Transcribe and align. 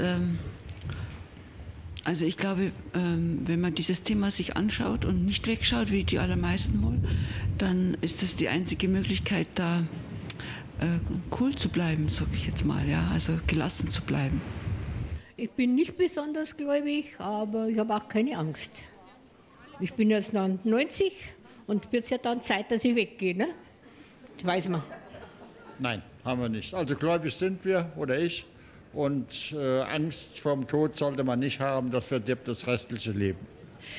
ähm, 0.00 0.38
also 2.04 2.24
ich 2.24 2.36
glaube, 2.36 2.72
ähm, 2.94 3.40
wenn 3.44 3.60
man 3.60 3.74
dieses 3.74 4.02
Thema 4.02 4.30
sich 4.30 4.56
anschaut 4.56 5.04
und 5.04 5.26
nicht 5.26 5.46
wegschaut, 5.46 5.90
wie 5.90 6.04
die 6.04 6.18
allermeisten 6.18 6.82
wollen, 6.82 7.06
dann 7.58 7.96
ist 8.00 8.22
das 8.22 8.36
die 8.36 8.48
einzige 8.48 8.88
Möglichkeit, 8.88 9.48
da 9.54 9.84
äh, 10.80 10.98
cool 11.38 11.54
zu 11.54 11.68
bleiben, 11.68 12.08
sage 12.08 12.30
ich 12.32 12.46
jetzt 12.46 12.64
mal, 12.64 12.88
ja, 12.88 13.10
also 13.12 13.38
gelassen 13.46 13.90
zu 13.90 14.02
bleiben. 14.02 14.40
Ich 15.36 15.50
bin 15.50 15.74
nicht 15.74 15.96
besonders 15.96 16.56
gläubig, 16.56 17.14
aber 17.18 17.68
ich 17.68 17.78
habe 17.78 17.94
auch 17.94 18.08
keine 18.08 18.36
Angst. 18.36 18.72
Ich 19.78 19.92
bin 19.94 20.10
jetzt 20.10 20.34
dann 20.34 20.58
90 20.64 21.12
und 21.66 21.92
wird 21.92 22.08
ja 22.10 22.18
dann 22.18 22.42
Zeit, 22.42 22.70
dass 22.70 22.84
ich 22.84 22.94
weggehe, 22.94 23.36
ne? 23.36 23.48
Das 24.36 24.46
weiß 24.46 24.68
man. 24.68 24.82
Nein, 25.78 26.02
haben 26.24 26.40
wir 26.40 26.48
nicht. 26.48 26.74
Also 26.74 26.94
gläubig 26.94 27.34
sind 27.34 27.64
wir 27.64 27.92
oder 27.96 28.18
ich. 28.18 28.44
Und 28.92 29.52
äh, 29.52 29.82
Angst 29.82 30.40
vor 30.40 30.54
dem 30.54 30.66
Tod 30.66 30.96
sollte 30.96 31.22
man 31.22 31.38
nicht 31.38 31.60
haben, 31.60 31.90
das 31.90 32.06
verdirbt 32.06 32.48
das 32.48 32.66
restliche 32.66 33.12
Leben. 33.12 33.38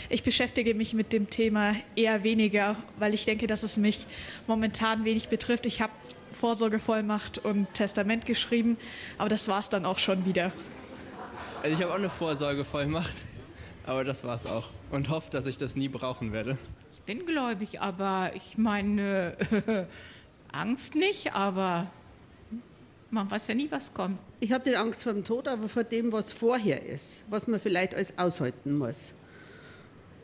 Ich 0.09 0.23
beschäftige 0.23 0.73
mich 0.73 0.93
mit 0.93 1.13
dem 1.13 1.29
Thema 1.29 1.75
eher 1.95 2.23
weniger, 2.23 2.75
weil 2.97 3.13
ich 3.13 3.25
denke, 3.25 3.47
dass 3.47 3.63
es 3.63 3.77
mich 3.77 4.05
momentan 4.47 5.05
wenig 5.05 5.29
betrifft. 5.29 5.65
Ich 5.65 5.81
habe 5.81 5.93
Vorsorgevollmacht 6.33 7.39
und 7.39 7.73
Testament 7.73 8.25
geschrieben, 8.25 8.77
aber 9.17 9.29
das 9.29 9.47
war 9.47 9.59
es 9.59 9.69
dann 9.69 9.85
auch 9.85 9.99
schon 9.99 10.25
wieder. 10.25 10.51
Also 11.61 11.75
ich 11.75 11.81
habe 11.83 11.93
auch 11.93 11.97
eine 11.97 12.09
Vorsorgevollmacht, 12.09 13.25
aber 13.85 14.03
das 14.03 14.23
war 14.23 14.35
es 14.35 14.45
auch 14.45 14.69
und 14.91 15.09
hoffe, 15.09 15.29
dass 15.29 15.45
ich 15.45 15.57
das 15.57 15.75
nie 15.75 15.89
brauchen 15.89 16.33
werde. 16.33 16.57
Ich 16.93 17.01
bin 17.01 17.25
gläubig, 17.25 17.81
aber 17.81 18.31
ich 18.35 18.57
meine 18.57 19.35
Angst 20.51 20.95
nicht, 20.95 21.33
aber 21.33 21.87
man 23.11 23.29
weiß 23.29 23.49
ja 23.49 23.55
nie, 23.55 23.69
was 23.69 23.93
kommt. 23.93 24.17
Ich 24.39 24.51
habe 24.51 24.67
nicht 24.69 24.79
Angst 24.79 25.03
vor 25.03 25.13
dem 25.13 25.23
Tod, 25.23 25.47
aber 25.47 25.67
vor 25.67 25.83
dem, 25.83 26.11
was 26.11 26.31
vorher 26.31 26.85
ist, 26.85 27.23
was 27.29 27.47
man 27.47 27.59
vielleicht 27.59 27.93
alles 27.93 28.17
aushalten 28.17 28.77
muss. 28.77 29.13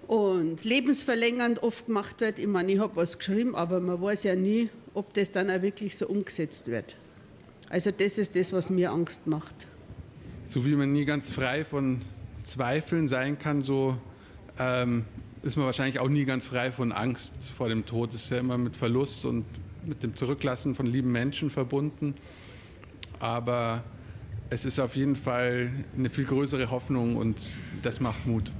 Und 0.08 0.64
lebensverlängernd 0.64 1.62
oft 1.64 1.88
gemacht 1.88 2.22
wird, 2.22 2.40
ich 2.40 2.48
meine, 2.48 2.72
ich 2.72 2.80
habe 2.80 2.96
was 2.96 3.18
geschrieben, 3.18 3.56
aber 3.56 3.82
man 3.82 4.02
weiß 4.02 4.24
ja 4.24 4.36
nie, 4.36 4.70
ob 4.94 5.14
das 5.14 5.32
dann 5.34 5.52
auch 5.52 5.62
wirklich 5.62 5.98
so 5.98 6.08
umgesetzt 6.08 6.68
wird. 6.68 6.96
Also 7.70 7.92
das 7.92 8.18
ist 8.18 8.36
das, 8.38 8.54
was 8.54 8.70
mir 8.70 8.92
Angst 8.92 9.28
macht. 9.28 9.68
So 10.48 10.66
wie 10.66 10.76
man 10.76 10.94
nie 10.94 11.04
ganz 11.04 11.30
frei 11.30 11.66
von 11.66 12.02
Zweifeln 12.44 13.10
sein 13.10 13.38
kann, 13.38 13.62
so 13.62 13.98
ähm, 14.58 15.04
ist 15.44 15.58
man 15.58 15.66
wahrscheinlich 15.66 16.00
auch 16.00 16.08
nie 16.08 16.24
ganz 16.24 16.46
frei 16.46 16.72
von 16.72 16.94
Angst 16.94 17.34
vor 17.58 17.68
dem 17.68 17.86
Tod. 17.86 18.14
Es 18.14 18.24
ist 18.24 18.32
ja 18.32 18.38
immer 18.38 18.58
mit 18.58 18.78
Verlust 18.78 19.26
und 19.26 19.44
mit 19.86 20.04
dem 20.04 20.16
Zurücklassen 20.16 20.74
von 20.74 20.86
lieben 20.86 21.12
Menschen 21.12 21.52
verbunden. 21.52 22.16
Aber 23.20 23.84
es 24.50 24.66
ist 24.66 24.80
auf 24.80 24.96
jeden 24.96 25.16
Fall 25.16 25.72
eine 25.98 26.10
viel 26.10 26.26
größere 26.26 26.70
Hoffnung 26.70 27.18
und 27.18 27.36
das 27.82 28.00
macht 28.00 28.26
Mut. 28.26 28.52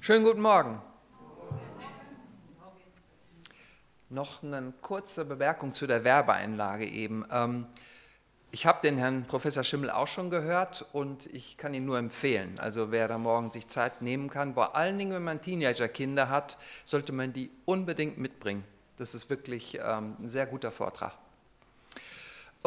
Schönen 0.00 0.24
guten 0.24 0.40
Morgen. 0.40 0.80
Noch 4.10 4.42
eine 4.42 4.72
kurze 4.80 5.26
Bemerkung 5.26 5.74
zu 5.74 5.86
der 5.86 6.02
Werbeeinlage 6.02 6.86
eben. 6.86 7.26
Ich 8.50 8.64
habe 8.64 8.80
den 8.80 8.96
Herrn 8.96 9.24
Professor 9.24 9.62
Schimmel 9.62 9.90
auch 9.90 10.06
schon 10.06 10.30
gehört 10.30 10.86
und 10.92 11.26
ich 11.26 11.58
kann 11.58 11.74
ihn 11.74 11.84
nur 11.84 11.98
empfehlen. 11.98 12.58
Also 12.58 12.90
wer 12.90 13.06
da 13.06 13.18
morgen 13.18 13.50
sich 13.50 13.68
Zeit 13.68 14.00
nehmen 14.00 14.30
kann, 14.30 14.54
vor 14.54 14.74
allen 14.74 14.96
Dingen, 14.96 15.12
wenn 15.12 15.24
man 15.24 15.42
Teenager-Kinder 15.42 16.30
hat, 16.30 16.56
sollte 16.86 17.12
man 17.12 17.34
die 17.34 17.50
unbedingt 17.66 18.16
mitbringen. 18.16 18.64
Das 18.96 19.14
ist 19.14 19.28
wirklich 19.28 19.78
ähm, 19.82 20.16
ein 20.18 20.28
sehr 20.30 20.46
guter 20.46 20.72
Vortrag. 20.72 21.12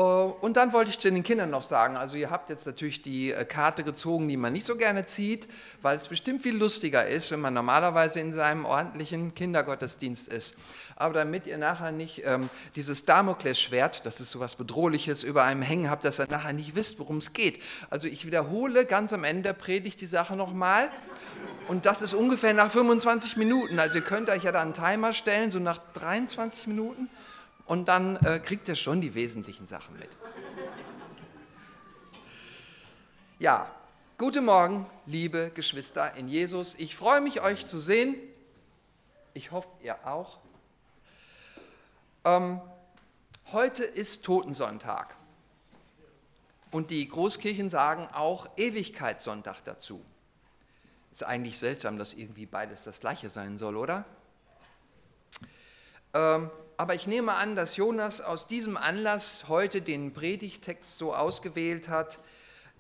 Äh, 0.02 0.34
und 0.42 0.58
dann 0.58 0.74
wollte 0.74 0.90
ich 0.90 1.00
zu 1.00 1.12
den 1.12 1.24
Kindern 1.24 1.50
noch 1.50 1.62
sagen, 1.62 1.98
also 1.98 2.16
ihr 2.16 2.30
habt 2.30 2.50
jetzt 2.50 2.66
natürlich 2.66 3.02
die 3.02 3.31
äh, 3.31 3.46
Karte 3.46 3.84
gezogen, 3.84 4.28
die 4.28 4.38
man 4.38 4.53
nicht 4.53 4.66
so 4.66 4.75
gerne 4.75 5.06
zieht, 5.06 5.48
weil 5.81 5.98
es 5.98 6.08
bestimmt 6.08 6.42
viel 6.42 6.58
lustiger 6.58 7.08
ist, 7.08 7.31
wenn 7.31 7.40
man 7.40 7.53
normalerweise 7.53 8.20
in 8.20 8.34
seinem 8.34 8.66
ordentlichen 8.66 9.36
Kindergottesdienst 9.36 10.28
ist. 10.28 10.56
Aber 10.96 11.14
damit 11.14 11.48
ihr 11.48 11.58
nachher 11.58 11.92
nicht 11.92 12.24
ähm, 12.25 12.50
dieses 12.75 13.06
Damoklesschwert, 13.06 14.06
das 14.06 14.22
ist 14.22 14.31
so 14.31 14.40
was 14.40 14.56
Bedrohliches, 14.56 15.24
über 15.24 15.44
einem 15.44 15.62
hängen 15.62 15.90
habt, 15.90 16.06
dass 16.06 16.20
ihr 16.20 16.28
nachher 16.30 16.54
nicht 16.54 16.75
wisst, 16.75 17.00
worum 17.00 17.18
es 17.18 17.34
geht. 17.34 17.59
Also 17.90 18.08
ich 18.08 18.25
wiederhole 18.25 18.86
ganz 18.86 19.14
am 19.14 19.24
Ende 19.24 19.44
der 19.44 19.54
Predigt 19.54 20.00
die 20.02 20.06
Sache 20.06 20.36
nochmal. 20.36 20.90
Und 21.68 21.86
das 21.86 22.02
ist 22.02 22.14
ungefähr 22.14 22.54
nach 22.54 22.70
25 22.70 23.38
Minuten. 23.38 23.80
Also 23.80 23.96
ihr 23.96 24.04
könnt 24.04 24.30
euch 24.30 24.44
ja 24.44 24.52
da 24.52 24.62
einen 24.62 24.74
Timer 24.74 25.14
stellen, 25.14 25.52
so 25.52 25.59
nach 25.59 25.80
23 25.94 26.68
Minuten 26.68 27.09
und 27.72 27.86
dann 27.86 28.18
äh, 28.18 28.42
kriegt 28.42 28.68
ihr 28.68 28.76
schon 28.76 29.00
die 29.00 29.14
wesentlichen 29.14 29.66
Sachen 29.66 29.98
mit. 29.98 30.09
Ja, 33.40 33.74
guten 34.18 34.44
Morgen, 34.44 34.86
liebe 35.06 35.52
Geschwister 35.56 36.14
in 36.16 36.28
Jesus. 36.28 36.76
Ich 36.76 36.98
freue 36.98 37.22
mich, 37.22 37.42
euch 37.42 37.66
zu 37.66 37.80
sehen. 37.80 38.18
Ich 39.34 39.54
hoffe, 39.54 39.70
ihr 39.84 40.06
auch. 40.06 40.40
Ähm, 42.26 42.60
heute 43.54 43.86
ist 43.86 44.26
Totensonntag. 44.26 45.16
Und 46.72 46.90
die 46.90 47.08
Großkirchen 47.08 47.70
sagen 47.70 48.10
auch 48.12 48.50
Ewigkeitssonntag 48.58 49.64
dazu. 49.64 50.04
Ist 51.14 51.24
eigentlich 51.24 51.58
seltsam, 51.58 51.98
dass 51.98 52.16
irgendwie 52.16 52.48
beides 52.48 52.84
das 52.84 53.00
gleiche 53.00 53.30
sein 53.30 53.58
soll, 53.58 53.78
oder? 53.78 54.04
Ähm, 56.14 56.52
aber 56.78 56.96
ich 56.96 57.08
nehme 57.08 57.34
an, 57.34 57.56
dass 57.56 57.78
Jonas 57.78 58.22
aus 58.22 58.48
diesem 58.48 58.78
Anlass 58.78 59.48
heute 59.48 59.82
den 59.82 60.14
Predigtext 60.14 60.98
so 60.98 61.14
ausgewählt 61.14 61.90
hat. 61.90 62.20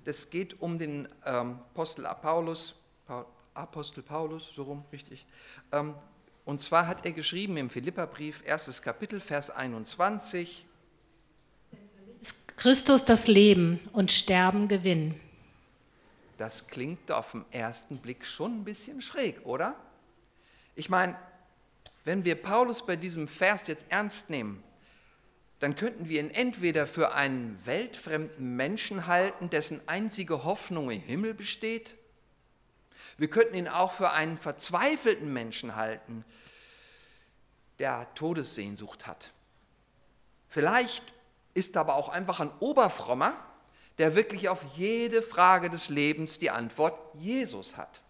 Das 0.05 0.29
geht 0.29 0.61
um 0.61 0.79
den 0.79 1.07
ähm, 1.25 1.59
Apostel 1.73 2.05
Paulus, 2.21 2.75
Apostel 3.53 4.01
Paulus, 4.01 4.51
so 4.55 4.63
rum, 4.63 4.85
richtig. 4.91 5.25
Ähm, 5.71 5.95
und 6.45 6.61
zwar 6.61 6.87
hat 6.87 7.05
er 7.05 7.11
geschrieben 7.11 7.57
im 7.57 7.69
Philipperbrief, 7.69 8.43
erstes 8.45 8.81
Kapitel, 8.81 9.19
Vers 9.19 9.51
21. 9.51 10.65
Christus 12.55 13.05
das 13.05 13.27
Leben 13.27 13.79
und 13.93 14.11
Sterben 14.11 14.67
Gewinn. 14.67 15.19
Das 16.37 16.67
klingt 16.67 17.11
auf 17.11 17.31
den 17.33 17.45
ersten 17.51 17.97
Blick 17.97 18.25
schon 18.25 18.59
ein 18.59 18.63
bisschen 18.63 19.01
schräg, 19.01 19.45
oder? 19.45 19.75
Ich 20.75 20.89
meine, 20.89 21.15
wenn 22.03 22.25
wir 22.25 22.35
Paulus 22.35 22.85
bei 22.85 22.95
diesem 22.95 23.27
Vers 23.27 23.67
jetzt 23.67 23.85
ernst 23.89 24.29
nehmen, 24.29 24.63
dann 25.59 25.75
könnten 25.75 26.09
wir 26.09 26.19
ihn 26.19 26.31
entweder 26.31 26.87
für 26.87 27.13
einen 27.13 27.63
weltfremden 27.65 28.55
Menschen 28.55 29.05
halten, 29.05 29.51
dessen 29.51 29.79
einzige 29.87 30.43
Hoffnung 30.43 30.89
im 30.89 30.99
Himmel 30.99 31.35
besteht. 31.35 31.95
Wir 33.17 33.29
könnten 33.29 33.55
ihn 33.55 33.67
auch 33.67 33.91
für 33.91 34.11
einen 34.11 34.39
verzweifelten 34.39 35.31
Menschen 35.31 35.75
halten, 35.75 36.25
der 37.77 38.11
Todessehnsucht 38.15 39.05
hat. 39.05 39.31
Vielleicht 40.47 41.03
ist 41.53 41.77
aber 41.77 41.95
auch 41.95 42.09
einfach 42.09 42.39
ein 42.39 42.51
Oberfrommer, 42.59 43.35
der 43.99 44.15
wirklich 44.15 44.49
auf 44.49 44.63
jede 44.75 45.21
Frage 45.21 45.69
des 45.69 45.89
Lebens 45.89 46.39
die 46.39 46.49
Antwort 46.49 46.97
Jesus 47.19 47.77
hat. 47.77 48.01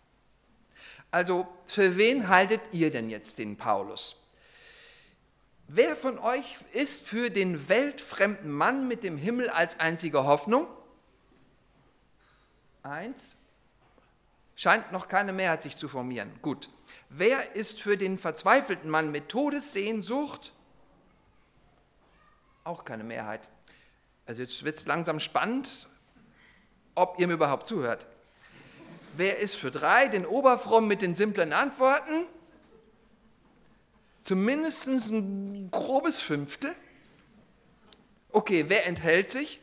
Also 1.11 1.47
für 1.67 1.97
wen 1.97 2.29
haltet 2.29 2.61
ihr 2.71 2.89
denn 2.89 3.09
jetzt 3.09 3.37
den 3.37 3.57
Paulus? 3.57 4.15
Wer 5.67 5.95
von 5.95 6.17
euch 6.19 6.57
ist 6.73 7.07
für 7.07 7.29
den 7.29 7.69
weltfremden 7.69 8.51
Mann 8.51 8.87
mit 8.87 9.03
dem 9.03 9.17
Himmel 9.17 9.49
als 9.49 9.79
einzige 9.79 10.23
Hoffnung? 10.23 10.67
Eins. 12.83 13.35
Scheint 14.55 14.91
noch 14.91 15.07
keine 15.07 15.33
Mehrheit 15.33 15.63
sich 15.63 15.77
zu 15.77 15.87
formieren. 15.87 16.31
Gut. 16.41 16.69
Wer 17.09 17.55
ist 17.55 17.81
für 17.81 17.97
den 17.97 18.17
verzweifelten 18.17 18.89
Mann 18.89 19.11
mit 19.11 19.29
Todessehnsucht? 19.29 20.53
Auch 22.63 22.85
keine 22.85 23.03
Mehrheit. 23.03 23.41
Also 24.25 24.43
jetzt 24.43 24.63
wird 24.63 24.77
es 24.77 24.85
langsam 24.85 25.19
spannend, 25.19 25.89
ob 26.95 27.19
ihr 27.19 27.27
mir 27.27 27.33
überhaupt 27.33 27.67
zuhört. 27.67 28.05
Wer 29.17 29.39
ist 29.39 29.55
für 29.55 29.71
drei? 29.71 30.07
Den 30.07 30.25
Oberfromm 30.25 30.87
mit 30.87 31.01
den 31.01 31.15
simplen 31.15 31.53
Antworten? 31.53 32.25
Zumindest 34.23 34.87
ein 34.87 35.69
grobes 35.71 36.19
Fünftel. 36.19 36.73
Okay, 38.31 38.65
wer 38.67 38.87
enthält 38.87 39.29
sich? 39.29 39.59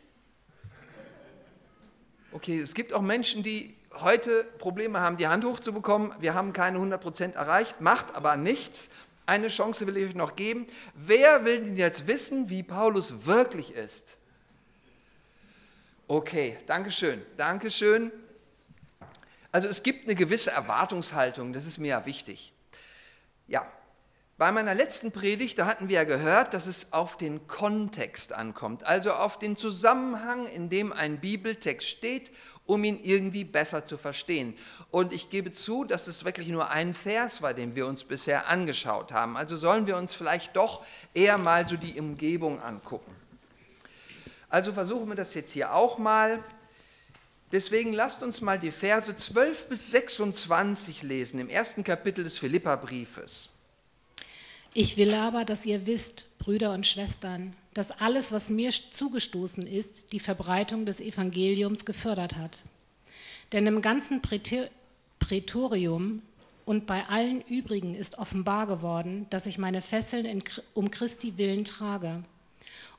Okay, 2.33 2.61
es 2.61 2.75
gibt 2.75 2.93
auch 2.93 3.01
Menschen, 3.01 3.43
die 3.43 3.75
heute 4.01 4.45
Probleme 4.59 5.01
haben, 5.01 5.17
die 5.17 5.27
Hand 5.27 5.45
hochzubekommen. 5.45 6.15
Wir 6.21 6.35
haben 6.35 6.53
keine 6.53 6.79
100% 6.79 7.33
erreicht, 7.35 7.81
macht 7.81 8.15
aber 8.15 8.37
nichts. 8.37 8.91
Eine 9.25 9.49
Chance 9.49 9.87
will 9.87 9.97
ich 9.97 10.09
euch 10.09 10.15
noch 10.15 10.37
geben. 10.37 10.67
Wer 10.95 11.45
will 11.45 11.65
denn 11.65 11.77
jetzt 11.77 12.07
wissen, 12.07 12.51
wie 12.51 12.63
Paulus 12.63 13.27
wirklich 13.27 13.75
ist? 13.75 14.17
Okay, 16.07 16.57
Dankeschön, 16.67 17.23
Dankeschön. 17.37 18.13
Also 19.51 19.69
es 19.69 19.83
gibt 19.83 20.07
eine 20.07 20.15
gewisse 20.15 20.51
Erwartungshaltung, 20.51 21.53
das 21.53 21.67
ist 21.67 21.79
mir 21.79 21.89
ja 21.89 22.07
wichtig. 22.07 22.53
Ja, 23.47 23.67
bei 24.39 24.53
meiner 24.53 24.75
letzten 24.75 25.11
Predigt, 25.11 25.59
da 25.59 25.67
hatten 25.67 25.89
wir 25.89 25.97
ja 25.97 26.05
gehört, 26.05 26.55
dass 26.55 26.69
es 26.69 26.93
auf 26.93 27.17
den 27.17 27.49
Kontext 27.49 28.33
ankommt, 28.33 28.85
also 28.85 29.13
auf 29.13 29.37
den 29.39 29.57
Zusammenhang, 29.57 30.47
in 30.47 30.69
dem 30.69 30.93
ein 30.93 31.19
Bibeltext 31.19 31.89
steht, 31.89 32.31
um 32.65 32.85
ihn 32.85 33.01
irgendwie 33.03 33.43
besser 33.43 33.85
zu 33.85 33.99
verstehen. 33.99 34.55
Und 34.93 35.13
ich 35.13 35.29
gebe 35.31 35.53
zu, 35.53 35.83
dass 35.83 36.07
es 36.07 36.25
wirklich 36.25 36.49
nur 36.49 36.71
ein 36.71 36.95
Vers 36.95 37.43
war, 37.43 37.53
den 37.53 37.75
wir 37.75 37.89
uns 37.89 38.05
bisher 38.05 38.47
angeschaut 38.49 39.11
haben. 39.11 39.37
Also 39.37 39.57
sollen 39.57 39.89
wir 39.89 39.97
uns 39.97 40.15
vielleicht 40.15 40.55
doch 40.55 40.85
eher 41.15 41.39
mal 41.39 41.67
so 41.67 41.77
die 41.77 41.99
Umgebung 41.99 42.63
angucken. 42.63 43.17
Also 44.51 44.73
versuchen 44.73 45.09
wir 45.09 45.17
das 45.17 45.35
jetzt 45.35 45.51
hier 45.53 45.75
auch 45.75 45.99
mal. 45.99 46.45
Deswegen 47.51 47.93
lasst 47.93 48.23
uns 48.23 48.41
mal 48.41 48.59
die 48.59 48.71
Verse 48.71 49.15
12 49.15 49.69
bis 49.69 49.91
26 49.91 51.03
lesen 51.03 51.41
im 51.41 51.49
ersten 51.49 51.83
Kapitel 51.83 52.25
des 52.25 52.39
Philipperbriefes. 52.39 53.51
Ich 54.75 54.99
will 54.99 55.15
aber, 55.15 55.45
dass 55.45 55.65
ihr 55.65 55.87
wisst, 55.87 56.27
Brüder 56.39 56.73
und 56.73 56.87
Schwestern, 56.87 57.55
dass 57.73 57.91
alles, 57.91 58.33
was 58.33 58.51
mir 58.51 58.71
zugestoßen 58.71 59.67
ist, 59.67 60.13
die 60.13 60.21
Verbreitung 60.21 60.85
des 60.85 61.01
Evangeliums 61.01 61.85
gefördert 61.87 62.37
hat. 62.37 62.63
Denn 63.53 63.67
im 63.67 63.81
ganzen 63.81 64.21
Prätorium 65.19 66.23
und 66.67 66.87
bei 66.87 67.07
allen 67.07 67.41
übrigen 67.41 67.95
ist 67.95 68.19
offenbar 68.19 68.67
geworden, 68.67 69.27
dass 69.31 69.47
ich 69.47 69.57
meine 69.57 69.81
Fesseln 69.81 70.43
um 70.75 70.91
Christi 70.91 71.39
willen 71.39 71.65
trage. 71.65 72.23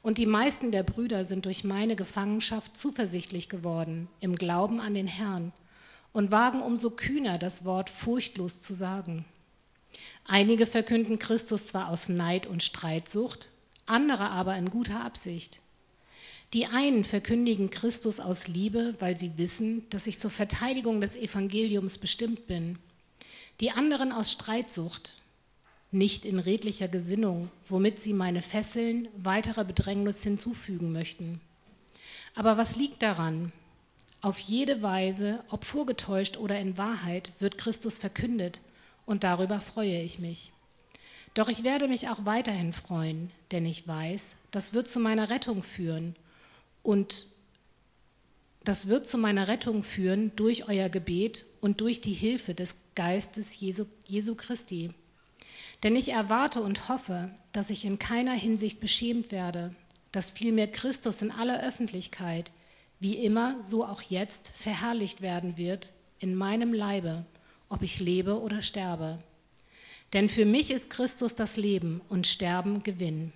Und 0.02 0.18
die 0.18 0.26
meisten 0.26 0.72
der 0.72 0.84
Brüder 0.84 1.26
sind 1.26 1.46
durch 1.46 1.64
meine 1.64 1.96
Gefangenschaft 1.96 2.78
zuversichtlich 2.78 3.50
geworden 3.50 4.08
im 4.22 4.36
Glauben 4.36 4.80
an 4.80 4.94
den 4.94 5.08
Herrn 5.08 5.52
und 6.14 6.32
wagen 6.32 6.62
umso 6.62 6.92
kühner 6.92 7.38
das 7.38 7.66
Wort 7.66 7.90
furchtlos 7.90 8.62
zu 8.62 8.74
sagen. 8.74 9.26
Einige 10.26 10.66
verkünden 10.66 11.20
Christus 11.20 11.68
zwar 11.68 11.90
aus 11.90 12.08
Neid 12.10 12.48
und 12.48 12.64
Streitsucht, 12.64 13.50
andere 13.86 14.30
aber 14.30 14.56
in 14.56 14.70
guter 14.70 15.04
Absicht. 15.04 15.60
Die 16.54 16.66
einen 16.66 17.04
verkündigen 17.04 17.70
Christus 17.70 18.20
aus 18.20 18.48
Liebe, 18.48 18.96
weil 19.00 19.18
sie 19.18 19.38
wissen, 19.38 19.88
dass 19.90 20.08
ich 20.08 20.20
zur 20.20 20.32
Verteidigung 20.32 21.00
des 21.02 21.16
Evangeliums 21.16 21.98
bestimmt 21.98 22.48
bin. 22.48 22.80
Die 23.60 23.72
anderen 23.72 24.12
aus 24.12 24.32
Streitsucht, 24.32 25.19
nicht 25.92 26.26
in 26.26 26.40
redlicher 26.40 26.88
Gesinnung, 26.88 27.50
womit 27.68 28.00
sie 28.00 28.14
meine 28.14 28.42
Fesseln 28.42 29.08
weiterer 29.18 29.64
Bedrängnis 29.64 30.24
hinzufügen 30.24 30.92
möchten. 30.92 31.42
Aber 32.36 32.58
was 32.58 32.76
liegt 32.76 33.02
daran? 33.02 33.52
Auf 34.22 34.38
jede 34.40 34.82
Weise, 34.82 35.44
ob 35.50 35.66
vorgetäuscht 35.66 36.38
oder 36.38 36.60
in 36.60 36.78
Wahrheit, 36.78 37.32
wird 37.40 37.58
Christus 37.58 37.98
verkündet, 37.98 38.60
und 39.06 39.24
darüber 39.24 39.60
freue 39.60 40.02
ich 40.02 40.20
mich. 40.20 40.52
Doch 41.34 41.50
ich 41.50 41.64
werde 41.64 41.88
mich 41.88 42.10
auch 42.10 42.26
weiterhin 42.26 42.74
freuen, 42.74 43.32
denn 43.52 43.66
ich 43.66 43.88
weiß, 43.88 44.36
das 44.52 44.74
wird 44.74 44.88
zu 44.88 45.00
meiner 45.00 45.30
Rettung 45.30 45.64
führen 45.64 46.16
und 46.84 47.28
das 48.64 48.88
wird 48.88 49.08
zu 49.08 49.18
meiner 49.18 49.48
Rettung 49.48 49.84
führen 49.84 50.32
durch 50.36 50.68
euer 50.68 50.90
Gebet 50.90 51.46
und 51.62 51.82
durch 51.82 52.02
die 52.02 52.14
Hilfe 52.14 52.54
des 52.54 52.82
Geistes 52.94 53.60
Jesu, 53.60 53.86
Jesu 54.06 54.36
Christi. 54.36 54.92
Denn 55.84 55.96
ich 55.96 56.10
erwarte 56.12 56.62
und 56.62 56.90
hoffe, 56.90 57.30
dass 57.52 57.70
ich 57.70 57.86
in 57.86 58.00
keiner 58.00 58.34
Hinsicht 58.34 58.80
beschämt 58.80 59.32
werde, 59.32 59.74
dass 60.12 60.32
vielmehr 60.32 60.68
Christus 60.68 61.22
in 61.22 61.32
aller 61.32 61.62
Öffentlichkeit, 61.62 62.52
wie 63.00 63.16
immer, 63.16 63.62
so 63.62 63.86
auch 63.86 64.02
jetzt, 64.02 64.52
verherrlicht 64.56 65.22
werden 65.22 65.58
wird 65.58 65.92
in 66.20 66.36
meinem 66.36 66.74
Leibe, 66.74 67.26
ob 67.70 67.82
ich 67.82 68.00
lebe 68.00 68.40
oder 68.40 68.62
sterbe. 68.62 69.20
Denn 70.14 70.28
für 70.28 70.46
mich 70.46 70.72
ist 70.72 70.90
Christus 70.90 71.36
das 71.36 71.56
Leben 71.56 72.02
und 72.10 72.28
Sterben 72.28 72.84
Gewinn. 72.84 73.32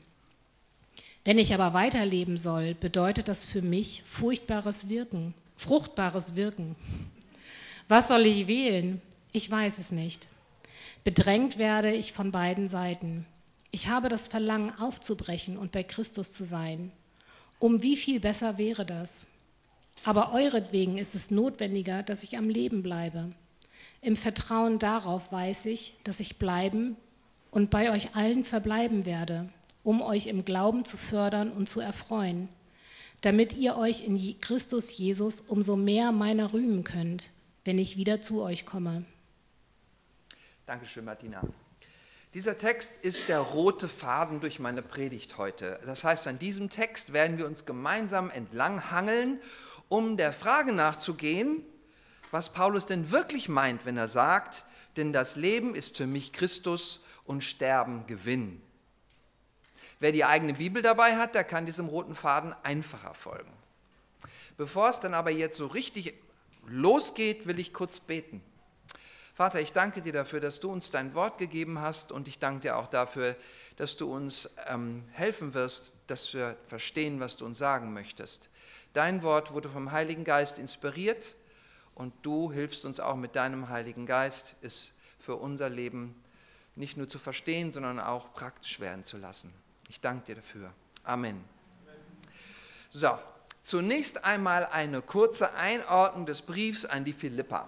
Wenn 1.23 1.37
ich 1.37 1.53
aber 1.53 1.73
weiterleben 1.73 2.37
soll, 2.37 2.73
bedeutet 2.73 3.27
das 3.27 3.45
für 3.45 3.61
mich 3.61 4.03
furchtbares 4.07 4.89
Wirken, 4.89 5.33
fruchtbares 5.55 6.35
Wirken. 6.35 6.75
Was 7.87 8.09
soll 8.09 8.25
ich 8.25 8.47
wählen? 8.47 9.01
Ich 9.31 9.49
weiß 9.49 9.77
es 9.77 9.91
nicht. 9.91 10.27
Bedrängt 11.03 11.57
werde 11.57 11.91
ich 11.91 12.13
von 12.13 12.31
beiden 12.31 12.69
Seiten. 12.69 13.25
Ich 13.71 13.89
habe 13.89 14.07
das 14.07 14.29
Verlangen 14.29 14.71
aufzubrechen 14.79 15.57
und 15.57 15.73
bei 15.73 15.83
Christus 15.83 16.31
zu 16.31 16.45
sein. 16.45 16.91
Um 17.59 17.83
wie 17.83 17.97
viel 17.97 18.19
besser 18.19 18.57
wäre 18.57 18.85
das? 18.85 19.25
Aber 20.05 20.33
euretwegen 20.33 20.97
ist 20.97 21.13
es 21.13 21.29
notwendiger, 21.29 22.03
dass 22.03 22.23
ich 22.23 22.37
am 22.37 22.49
Leben 22.49 22.83
bleibe. 22.83 23.31
Im 24.01 24.15
Vertrauen 24.15 24.79
darauf 24.79 25.31
weiß 25.31 25.65
ich, 25.65 25.93
dass 26.03 26.19
ich 26.19 26.37
bleiben 26.37 26.95
und 27.51 27.69
bei 27.69 27.91
euch 27.91 28.15
allen 28.15 28.45
verbleiben 28.45 29.05
werde, 29.05 29.49
um 29.83 30.01
euch 30.01 30.27
im 30.27 30.45
Glauben 30.45 30.85
zu 30.85 30.97
fördern 30.97 31.51
und 31.51 31.67
zu 31.67 31.79
erfreuen, 31.79 32.47
damit 33.21 33.53
ihr 33.53 33.75
euch 33.77 34.05
in 34.05 34.39
Christus 34.39 34.97
Jesus 34.97 35.41
umso 35.41 35.75
mehr 35.75 36.11
meiner 36.11 36.53
rühmen 36.53 36.83
könnt, 36.83 37.29
wenn 37.65 37.77
ich 37.77 37.97
wieder 37.97 38.21
zu 38.21 38.41
euch 38.41 38.65
komme. 38.65 39.05
Dankeschön, 40.65 41.03
Martina. 41.03 41.41
Dieser 42.33 42.57
Text 42.57 42.97
ist 42.99 43.27
der 43.27 43.39
rote 43.39 43.89
Faden 43.89 44.39
durch 44.39 44.59
meine 44.59 44.81
Predigt 44.81 45.37
heute. 45.37 45.77
Das 45.85 46.05
heißt, 46.05 46.25
an 46.29 46.39
diesem 46.39 46.69
Text 46.69 47.11
werden 47.11 47.37
wir 47.37 47.47
uns 47.47 47.65
gemeinsam 47.65 48.29
entlanghangeln, 48.29 49.41
um 49.89 50.15
der 50.15 50.31
Frage 50.31 50.71
nachzugehen, 50.71 51.65
was 52.31 52.53
Paulus 52.53 52.85
denn 52.85 53.11
wirklich 53.11 53.49
meint, 53.49 53.85
wenn 53.85 53.97
er 53.97 54.07
sagt, 54.07 54.63
denn 54.95 55.11
das 55.11 55.35
Leben 55.35 55.75
ist 55.75 55.97
für 55.97 56.07
mich 56.07 56.31
Christus 56.31 57.01
und 57.25 57.43
Sterben 57.43 58.07
Gewinn. 58.07 58.61
Wer 59.99 60.13
die 60.13 60.23
eigene 60.23 60.53
Bibel 60.53 60.81
dabei 60.81 61.17
hat, 61.17 61.35
der 61.35 61.43
kann 61.43 61.65
diesem 61.65 61.87
roten 61.87 62.15
Faden 62.15 62.55
einfacher 62.63 63.13
folgen. 63.13 63.51
Bevor 64.55 64.87
es 64.87 65.01
dann 65.01 65.13
aber 65.13 65.31
jetzt 65.31 65.57
so 65.57 65.67
richtig 65.67 66.13
losgeht, 66.65 67.47
will 67.47 67.59
ich 67.59 67.73
kurz 67.73 67.99
beten. 67.99 68.41
Vater, 69.33 69.59
ich 69.59 69.73
danke 69.73 70.03
dir 70.03 70.13
dafür, 70.13 70.39
dass 70.39 70.59
du 70.59 70.71
uns 70.71 70.91
dein 70.91 71.15
Wort 71.15 71.39
gegeben 71.39 71.79
hast 71.79 72.11
und 72.11 72.27
ich 72.27 72.37
danke 72.37 72.61
dir 72.61 72.77
auch 72.77 72.85
dafür, 72.85 73.35
dass 73.77 73.97
du 73.97 74.13
uns 74.13 74.47
ähm, 74.67 75.03
helfen 75.11 75.55
wirst, 75.55 75.93
dass 76.05 76.31
wir 76.35 76.55
verstehen, 76.67 77.19
was 77.19 77.35
du 77.35 77.45
uns 77.45 77.57
sagen 77.57 77.93
möchtest. 77.93 78.49
Dein 78.93 79.23
Wort 79.23 79.51
wurde 79.51 79.69
vom 79.69 79.91
Heiligen 79.91 80.23
Geist 80.23 80.59
inspiriert 80.59 81.35
und 81.95 82.13
du 82.21 82.51
hilfst 82.51 82.85
uns 82.85 82.99
auch 82.99 83.15
mit 83.15 83.35
deinem 83.35 83.69
Heiligen 83.69 84.05
Geist, 84.05 84.55
es 84.61 84.91
für 85.17 85.35
unser 85.35 85.67
Leben 85.67 86.15
nicht 86.75 86.95
nur 86.95 87.09
zu 87.09 87.17
verstehen, 87.17 87.71
sondern 87.71 87.99
auch 87.99 88.33
praktisch 88.33 88.79
werden 88.79 89.03
zu 89.03 89.17
lassen. 89.17 89.51
Ich 89.89 89.99
danke 89.99 90.25
dir 90.25 90.35
dafür. 90.35 90.71
Amen. 91.03 91.43
So, 92.91 93.17
zunächst 93.63 94.25
einmal 94.25 94.67
eine 94.67 95.01
kurze 95.01 95.55
Einordnung 95.55 96.27
des 96.27 96.43
Briefs 96.43 96.85
an 96.85 97.03
die 97.03 97.13
Philippa. 97.13 97.67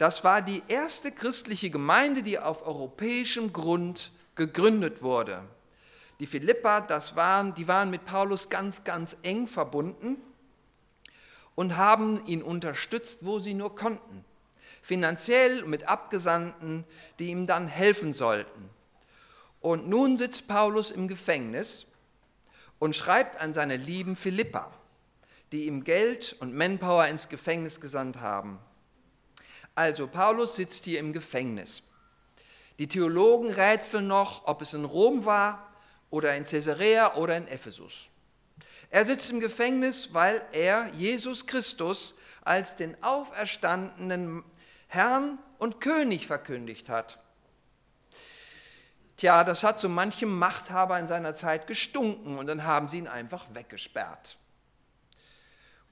Das 0.00 0.24
war 0.24 0.40
die 0.40 0.62
erste 0.66 1.12
christliche 1.12 1.68
Gemeinde, 1.68 2.22
die 2.22 2.38
auf 2.38 2.66
europäischem 2.66 3.52
Grund 3.52 4.12
gegründet 4.34 5.02
wurde. 5.02 5.42
Die 6.20 6.26
Philippa, 6.26 6.80
das 6.80 7.16
waren, 7.16 7.54
die 7.54 7.68
waren 7.68 7.90
mit 7.90 8.06
Paulus 8.06 8.48
ganz, 8.48 8.82
ganz 8.82 9.18
eng 9.20 9.46
verbunden 9.46 10.16
und 11.54 11.76
haben 11.76 12.24
ihn 12.24 12.42
unterstützt, 12.42 13.26
wo 13.26 13.40
sie 13.40 13.52
nur 13.52 13.76
konnten. 13.76 14.24
Finanziell 14.80 15.66
mit 15.66 15.86
Abgesandten, 15.86 16.86
die 17.18 17.26
ihm 17.26 17.46
dann 17.46 17.68
helfen 17.68 18.14
sollten. 18.14 18.70
Und 19.60 19.86
nun 19.86 20.16
sitzt 20.16 20.48
Paulus 20.48 20.92
im 20.92 21.08
Gefängnis 21.08 21.84
und 22.78 22.96
schreibt 22.96 23.38
an 23.38 23.52
seine 23.52 23.76
lieben 23.76 24.16
Philippa, 24.16 24.72
die 25.52 25.66
ihm 25.66 25.84
Geld 25.84 26.36
und 26.40 26.54
Manpower 26.54 27.06
ins 27.06 27.28
Gefängnis 27.28 27.82
gesandt 27.82 28.22
haben. 28.22 28.60
Also 29.74 30.06
Paulus 30.06 30.56
sitzt 30.56 30.84
hier 30.84 30.98
im 31.00 31.12
Gefängnis. 31.12 31.82
Die 32.78 32.88
Theologen 32.88 33.50
rätseln 33.50 34.06
noch, 34.06 34.46
ob 34.46 34.62
es 34.62 34.74
in 34.74 34.84
Rom 34.84 35.24
war 35.24 35.70
oder 36.08 36.34
in 36.34 36.44
Caesarea 36.44 37.14
oder 37.16 37.36
in 37.36 37.46
Ephesus. 37.46 38.08
Er 38.90 39.06
sitzt 39.06 39.30
im 39.30 39.40
Gefängnis, 39.40 40.12
weil 40.12 40.42
er 40.52 40.88
Jesus 40.94 41.46
Christus 41.46 42.16
als 42.42 42.76
den 42.76 43.00
auferstandenen 43.02 44.42
Herrn 44.88 45.38
und 45.58 45.80
König 45.80 46.26
verkündigt 46.26 46.88
hat. 46.88 47.18
Tja, 49.16 49.44
das 49.44 49.62
hat 49.62 49.78
so 49.78 49.88
manchem 49.88 50.38
Machthaber 50.38 50.98
in 50.98 51.06
seiner 51.06 51.34
Zeit 51.34 51.66
gestunken 51.66 52.38
und 52.38 52.46
dann 52.46 52.64
haben 52.64 52.88
sie 52.88 52.98
ihn 52.98 53.06
einfach 53.06 53.46
weggesperrt. 53.52 54.38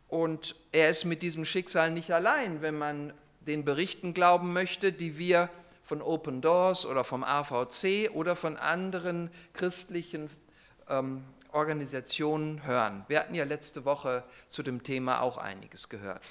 Und 0.08 0.56
er 0.72 0.88
ist 0.88 1.04
mit 1.04 1.20
diesem 1.20 1.44
Schicksal 1.44 1.90
nicht 1.90 2.10
allein, 2.10 2.62
wenn 2.62 2.78
man 2.78 3.12
den 3.48 3.64
Berichten 3.64 4.14
glauben 4.14 4.52
möchte, 4.52 4.92
die 4.92 5.18
wir 5.18 5.50
von 5.82 6.02
Open 6.02 6.42
Doors 6.42 6.84
oder 6.84 7.02
vom 7.02 7.24
AVC 7.24 8.10
oder 8.12 8.36
von 8.36 8.56
anderen 8.56 9.30
christlichen 9.54 10.28
ähm, 10.88 11.24
Organisationen 11.50 12.64
hören. 12.64 13.04
Wir 13.08 13.20
hatten 13.20 13.34
ja 13.34 13.44
letzte 13.44 13.86
Woche 13.86 14.22
zu 14.48 14.62
dem 14.62 14.82
Thema 14.82 15.22
auch 15.22 15.38
einiges 15.38 15.88
gehört. 15.88 16.22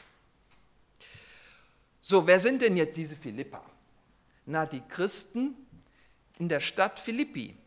So, 2.01 2.27
wer 2.27 2.39
sind 2.39 2.61
denn 2.61 2.77
jetzt 2.77 2.95
diese 2.97 3.15
Philippa? 3.15 3.63
Na, 4.45 4.65
die 4.65 4.81
Christen 4.87 5.55
in 6.37 6.47
der 6.47 6.59
Stadt 6.59 6.99
Philippi. 6.99 7.57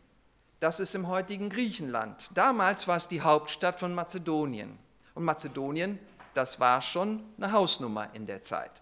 Das 0.61 0.79
ist 0.79 0.95
im 0.95 1.07
heutigen 1.07 1.49
Griechenland. 1.49 2.29
Damals 2.33 2.87
war 2.87 2.95
es 2.95 3.07
die 3.07 3.21
Hauptstadt 3.21 3.79
von 3.79 3.93
Mazedonien. 3.93 4.79
Und 5.13 5.25
Mazedonien, 5.25 5.99
das 6.33 6.59
war 6.59 6.81
schon 6.81 7.23
eine 7.37 7.51
Hausnummer 7.51 8.09
in 8.13 8.25
der 8.25 8.41
Zeit. 8.41 8.80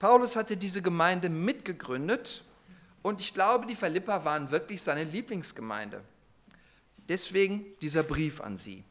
Paulus 0.00 0.34
hatte 0.34 0.56
diese 0.56 0.80
Gemeinde 0.80 1.28
mitgegründet 1.28 2.42
und 3.02 3.20
ich 3.20 3.34
glaube, 3.34 3.66
die 3.66 3.76
Philippa 3.76 4.24
waren 4.24 4.50
wirklich 4.50 4.80
seine 4.82 5.04
Lieblingsgemeinde. 5.04 6.00
Deswegen 7.08 7.66
dieser 7.82 8.02
Brief 8.02 8.40
an 8.40 8.56
sie. 8.56 8.82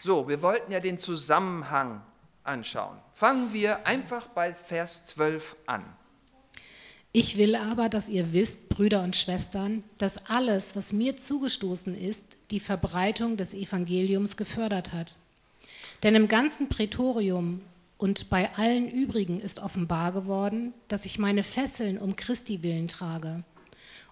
So, 0.00 0.28
wir 0.28 0.42
wollten 0.42 0.72
ja 0.72 0.80
den 0.80 0.98
Zusammenhang 0.98 2.02
anschauen. 2.42 2.98
Fangen 3.14 3.52
wir 3.52 3.86
einfach 3.86 4.26
bei 4.26 4.52
Vers 4.54 5.06
12 5.06 5.56
an. 5.66 5.84
Ich 7.12 7.38
will 7.38 7.54
aber, 7.54 7.88
dass 7.88 8.08
ihr 8.08 8.32
wisst, 8.32 8.68
Brüder 8.68 9.02
und 9.02 9.14
Schwestern, 9.14 9.84
dass 9.98 10.26
alles, 10.28 10.74
was 10.74 10.92
mir 10.92 11.16
zugestoßen 11.16 11.96
ist, 11.96 12.38
die 12.50 12.58
Verbreitung 12.58 13.36
des 13.36 13.54
Evangeliums 13.54 14.36
gefördert 14.36 14.92
hat. 14.92 15.14
Denn 16.02 16.16
im 16.16 16.26
ganzen 16.26 16.68
Prätorium 16.68 17.60
und 17.96 18.28
bei 18.28 18.54
allen 18.56 18.90
übrigen 18.90 19.40
ist 19.40 19.60
offenbar 19.60 20.12
geworden, 20.12 20.74
dass 20.88 21.04
ich 21.04 21.18
meine 21.18 21.42
Fesseln 21.42 21.98
um 21.98 22.16
Christi 22.16 22.62
willen 22.62 22.88
trage. 22.88 23.44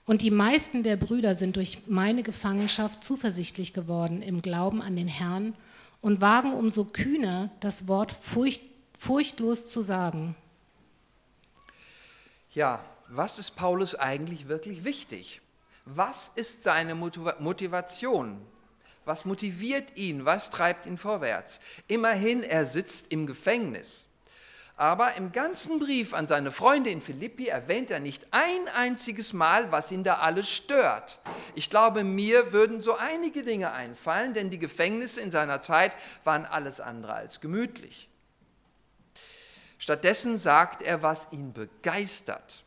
Und 0.04 0.22
die 0.22 0.30
meisten 0.30 0.82
der 0.82 0.96
Brüder 0.96 1.34
sind 1.34 1.56
durch 1.56 1.78
meine 1.86 2.22
Gefangenschaft 2.22 3.04
zuversichtlich 3.04 3.72
geworden 3.72 4.22
im 4.22 4.42
Glauben 4.42 4.82
an 4.82 4.96
den 4.96 5.08
Herrn 5.08 5.54
und 6.00 6.20
wagen 6.20 6.52
umso 6.52 6.84
kühner, 6.84 7.50
das 7.60 7.86
Wort 7.86 8.12
furcht, 8.12 8.62
furchtlos 8.98 9.68
zu 9.68 9.82
sagen. 9.82 10.34
Ja, 12.52 12.84
was 13.08 13.38
ist 13.38 13.52
Paulus 13.52 13.94
eigentlich 13.94 14.48
wirklich 14.48 14.84
wichtig? 14.84 15.40
Was 15.84 16.30
ist 16.34 16.62
seine 16.62 16.94
Motivation? 16.94 18.40
Was 19.04 19.25
motiviert 19.25 19.97
ihn? 19.97 20.25
Was 20.25 20.50
treibt 20.50 20.87
ihn 20.87 20.99
vorwärts? 20.99 21.61
Immerhin, 21.88 22.42
er 22.42 22.66
sitzt 22.66 23.11
im 23.11 23.26
Gefängnis. 23.26 24.09
Aber 24.76 25.14
im 25.14 25.32
ganzen 25.32 25.78
Brief 25.78 26.14
an 26.14 26.26
seine 26.26 26.50
Freunde 26.50 26.90
in 26.90 27.02
Philippi 27.02 27.47
erwähnt 27.47 27.90
er 27.90 28.00
nicht 28.00 28.26
ein 28.30 28.68
einziges 28.75 29.32
Mal, 29.32 29.71
was 29.71 29.92
ihn 29.92 30.02
da 30.02 30.14
alles 30.14 30.49
stört. 30.49 31.21
Ich 31.54 31.68
glaube, 31.68 32.04
mir 32.04 32.52
würden 32.52 32.80
so 32.80 32.97
einige 32.97 33.42
Dinge 33.42 33.73
einfallen, 33.73 34.35
denn 34.35 34.50
die 34.50 34.59
Gefängnisse 34.59 35.21
in 35.21 35.30
seiner 35.30 35.61
Zeit 35.61 35.97
waren 36.25 36.47
alles 36.47 36.80
andere 36.80 37.12
als 37.12 37.40
gemütlich. 37.40 38.09
Stattdessen 39.78 40.38
sagt 40.38 40.80
er, 40.82 41.02
was 41.02 41.28
ihn 41.32 41.52
begeistert. 41.52 42.64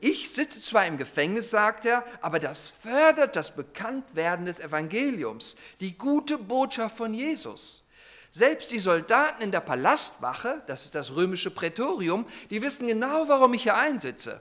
Ich 0.00 0.30
sitze 0.30 0.60
zwar 0.60 0.86
im 0.86 0.96
Gefängnis, 0.96 1.50
sagt 1.50 1.84
er, 1.84 2.04
aber 2.22 2.38
das 2.38 2.70
fördert 2.70 3.36
das 3.36 3.54
Bekanntwerden 3.54 4.46
des 4.46 4.58
Evangeliums, 4.58 5.56
die 5.80 5.98
gute 5.98 6.38
Botschaft 6.38 6.96
von 6.96 7.12
Jesus. 7.12 7.82
Selbst 8.30 8.70
die 8.70 8.78
Soldaten 8.78 9.42
in 9.42 9.50
der 9.50 9.60
Palastwache, 9.60 10.62
das 10.66 10.84
ist 10.84 10.94
das 10.94 11.14
römische 11.14 11.50
Prätorium, 11.50 12.26
die 12.48 12.62
wissen 12.62 12.86
genau, 12.86 13.28
warum 13.28 13.52
ich 13.52 13.64
hier 13.64 13.76
einsitze. 13.76 14.40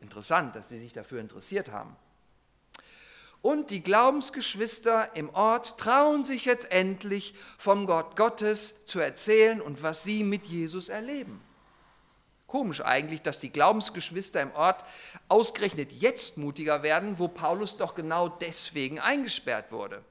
Interessant, 0.00 0.56
dass 0.56 0.70
sie 0.70 0.80
sich 0.80 0.92
dafür 0.92 1.20
interessiert 1.20 1.70
haben. 1.70 1.94
Und 3.40 3.70
die 3.70 3.82
Glaubensgeschwister 3.82 5.14
im 5.14 5.30
Ort 5.30 5.78
trauen 5.78 6.24
sich 6.24 6.44
jetzt 6.44 6.72
endlich 6.72 7.34
vom 7.58 7.86
Gott 7.86 8.16
Gottes 8.16 8.74
zu 8.86 8.98
erzählen 9.00 9.60
und 9.60 9.82
was 9.82 10.02
sie 10.02 10.24
mit 10.24 10.46
Jesus 10.46 10.88
erleben. 10.88 11.40
Komisch 12.52 12.82
eigentlich, 12.82 13.22
dass 13.22 13.38
die 13.38 13.50
Glaubensgeschwister 13.50 14.42
im 14.42 14.52
Ort 14.52 14.84
ausgerechnet 15.30 15.90
jetzt 15.90 16.36
mutiger 16.36 16.82
werden, 16.82 17.18
wo 17.18 17.26
Paulus 17.26 17.78
doch 17.78 17.94
genau 17.94 18.28
deswegen 18.28 19.00
eingesperrt 19.00 19.72
wurde. 19.72 20.04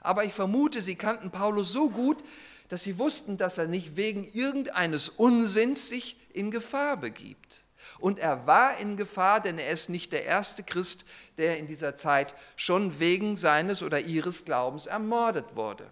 Aber 0.00 0.24
ich 0.24 0.32
vermute, 0.32 0.80
sie 0.80 0.94
kannten 0.94 1.30
Paulus 1.30 1.70
so 1.70 1.90
gut, 1.90 2.24
dass 2.70 2.84
sie 2.84 2.98
wussten, 2.98 3.36
dass 3.36 3.58
er 3.58 3.66
nicht 3.66 3.96
wegen 3.96 4.24
irgendeines 4.24 5.10
Unsinns 5.10 5.90
sich 5.90 6.16
in 6.32 6.50
Gefahr 6.50 6.96
begibt. 6.96 7.66
Und 7.98 8.18
er 8.18 8.46
war 8.46 8.78
in 8.78 8.96
Gefahr, 8.96 9.40
denn 9.40 9.58
er 9.58 9.68
ist 9.68 9.90
nicht 9.90 10.14
der 10.14 10.24
erste 10.24 10.62
Christ, 10.62 11.04
der 11.36 11.58
in 11.58 11.66
dieser 11.66 11.96
Zeit 11.96 12.34
schon 12.56 12.98
wegen 12.98 13.36
seines 13.36 13.82
oder 13.82 14.00
ihres 14.00 14.46
Glaubens 14.46 14.86
ermordet 14.86 15.54
wurde. 15.54 15.86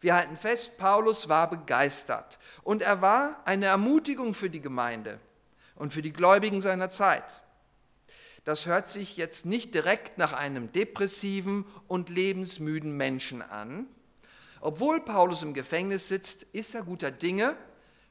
Wir 0.00 0.14
halten 0.14 0.36
fest, 0.36 0.78
Paulus 0.78 1.28
war 1.28 1.50
begeistert 1.50 2.38
und 2.62 2.82
er 2.82 3.02
war 3.02 3.42
eine 3.44 3.66
Ermutigung 3.66 4.32
für 4.32 4.48
die 4.48 4.60
Gemeinde 4.60 5.20
und 5.74 5.92
für 5.92 6.02
die 6.02 6.12
Gläubigen 6.12 6.60
seiner 6.60 6.88
Zeit. 6.88 7.42
Das 8.44 8.64
hört 8.64 8.88
sich 8.88 9.18
jetzt 9.18 9.44
nicht 9.44 9.74
direkt 9.74 10.16
nach 10.16 10.32
einem 10.32 10.72
depressiven 10.72 11.66
und 11.88 12.08
lebensmüden 12.08 12.96
Menschen 12.96 13.42
an. 13.42 13.86
Obwohl 14.62 15.00
Paulus 15.00 15.42
im 15.42 15.52
Gefängnis 15.54 16.08
sitzt, 16.08 16.44
ist 16.52 16.74
er 16.74 16.82
guter 16.82 17.10
Dinge, 17.10 17.56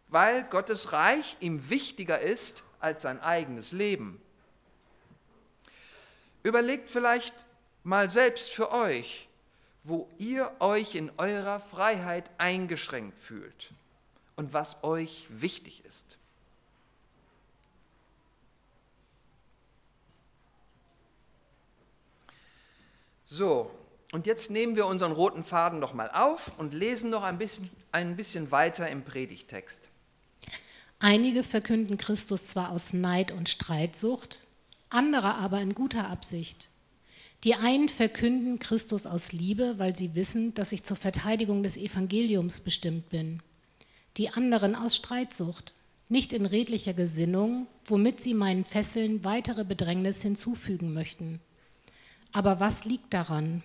weil 0.08 0.44
Gottes 0.44 0.94
Reich 0.94 1.38
ihm 1.40 1.70
wichtiger 1.70 2.20
ist 2.20 2.64
als 2.80 3.02
sein 3.04 3.20
eigenes 3.22 3.72
Leben. 3.72 4.22
Überlegt 6.44 6.90
vielleicht 6.90 7.46
mal 7.84 8.10
selbst 8.10 8.50
für 8.50 8.72
euch, 8.72 9.29
wo 9.84 10.10
ihr 10.18 10.52
euch 10.60 10.96
in 10.96 11.12
eurer 11.18 11.60
Freiheit 11.60 12.30
eingeschränkt 12.38 13.20
fühlt 13.20 13.72
und 14.36 14.54
was 14.54 14.84
euch 14.84 15.28
wichtig 15.30 15.84
ist. 15.86 16.18
So, 23.26 23.70
und 24.12 24.26
jetzt 24.26 24.50
nehmen 24.50 24.76
wir 24.76 24.88
unseren 24.88 25.12
roten 25.12 25.44
Faden 25.44 25.80
noch 25.80 25.94
mal 25.94 26.10
auf 26.10 26.52
und 26.58 26.74
lesen 26.74 27.12
noch 27.12 27.24
ein 27.24 27.38
bisschen, 27.38 27.70
ein 27.92 28.16
bisschen 28.16 28.52
weiter 28.52 28.90
im 28.90 29.04
Predigtext. 29.04 29.88
Einige 30.98 31.44
verkünden 31.44 31.98
Christus 31.98 32.48
zwar 32.48 32.72
aus 32.72 32.92
Neid 32.92 33.32
und 33.32 33.48
Streitsucht, 33.48 34.48
andere 34.90 35.36
aber 35.36 35.62
in 35.62 35.76
guter 35.76 36.10
Absicht. 36.10 36.69
Die 37.46 37.56
einen 37.56 37.88
verkünden 37.88 38.60
Christus 38.60 39.06
aus 39.06 39.32
Liebe, 39.32 39.80
weil 39.80 39.96
sie 39.96 40.14
wissen, 40.14 40.54
dass 40.56 40.74
ich 40.74 40.84
zur 40.84 40.98
Verteidigung 40.98 41.64
des 41.64 41.78
Evangeliums 41.78 42.60
bestimmt 42.60 43.10
bin. 43.10 43.42
Die 44.18 44.30
anderen 44.30 44.76
aus 44.76 44.98
Streitsucht, 44.98 45.74
nicht 46.10 46.34
in 46.34 46.46
redlicher 46.46 46.94
Gesinnung, 46.94 47.68
womit 47.86 48.22
sie 48.22 48.34
meinen 48.34 48.66
Fesseln 48.66 49.24
weitere 49.24 49.64
Bedrängnis 49.64 50.22
hinzufügen 50.22 50.94
möchten. 50.94 51.40
Aber 52.34 52.60
was 52.60 52.84
liegt 52.84 53.14
daran? 53.14 53.64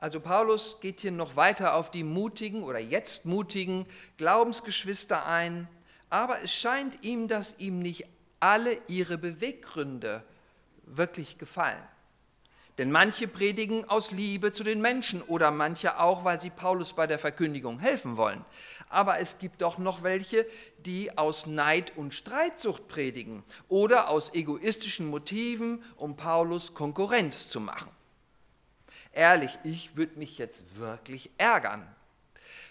Also 0.00 0.18
Paulus 0.20 0.76
geht 0.80 1.00
hier 1.00 1.10
noch 1.10 1.36
weiter 1.36 1.74
auf 1.74 1.90
die 1.90 2.04
mutigen 2.04 2.62
oder 2.62 2.78
jetzt 2.78 3.26
mutigen 3.26 3.84
Glaubensgeschwister 4.16 5.26
ein, 5.26 5.68
aber 6.08 6.42
es 6.42 6.54
scheint 6.54 7.04
ihm, 7.04 7.28
dass 7.28 7.58
ihm 7.58 7.80
nicht 7.80 8.06
alle 8.40 8.78
ihre 8.88 9.18
Beweggründe 9.18 10.22
wirklich 10.86 11.36
gefallen. 11.36 11.82
Denn 12.78 12.92
manche 12.92 13.26
predigen 13.26 13.88
aus 13.88 14.12
Liebe 14.12 14.52
zu 14.52 14.62
den 14.62 14.80
Menschen 14.80 15.20
oder 15.22 15.50
manche 15.50 15.98
auch, 15.98 16.24
weil 16.24 16.40
sie 16.40 16.50
Paulus 16.50 16.92
bei 16.92 17.08
der 17.08 17.18
Verkündigung 17.18 17.80
helfen 17.80 18.16
wollen. 18.16 18.44
Aber 18.88 19.18
es 19.18 19.38
gibt 19.38 19.62
doch 19.62 19.78
noch 19.78 20.04
welche, 20.04 20.46
die 20.86 21.18
aus 21.18 21.46
Neid 21.46 21.96
und 21.96 22.14
Streitsucht 22.14 22.86
predigen 22.86 23.42
oder 23.66 24.08
aus 24.08 24.32
egoistischen 24.32 25.08
Motiven, 25.08 25.82
um 25.96 26.16
Paulus 26.16 26.72
Konkurrenz 26.72 27.50
zu 27.50 27.60
machen. 27.60 27.90
Ehrlich, 29.12 29.58
ich 29.64 29.96
würde 29.96 30.16
mich 30.16 30.38
jetzt 30.38 30.78
wirklich 30.78 31.30
ärgern, 31.36 31.84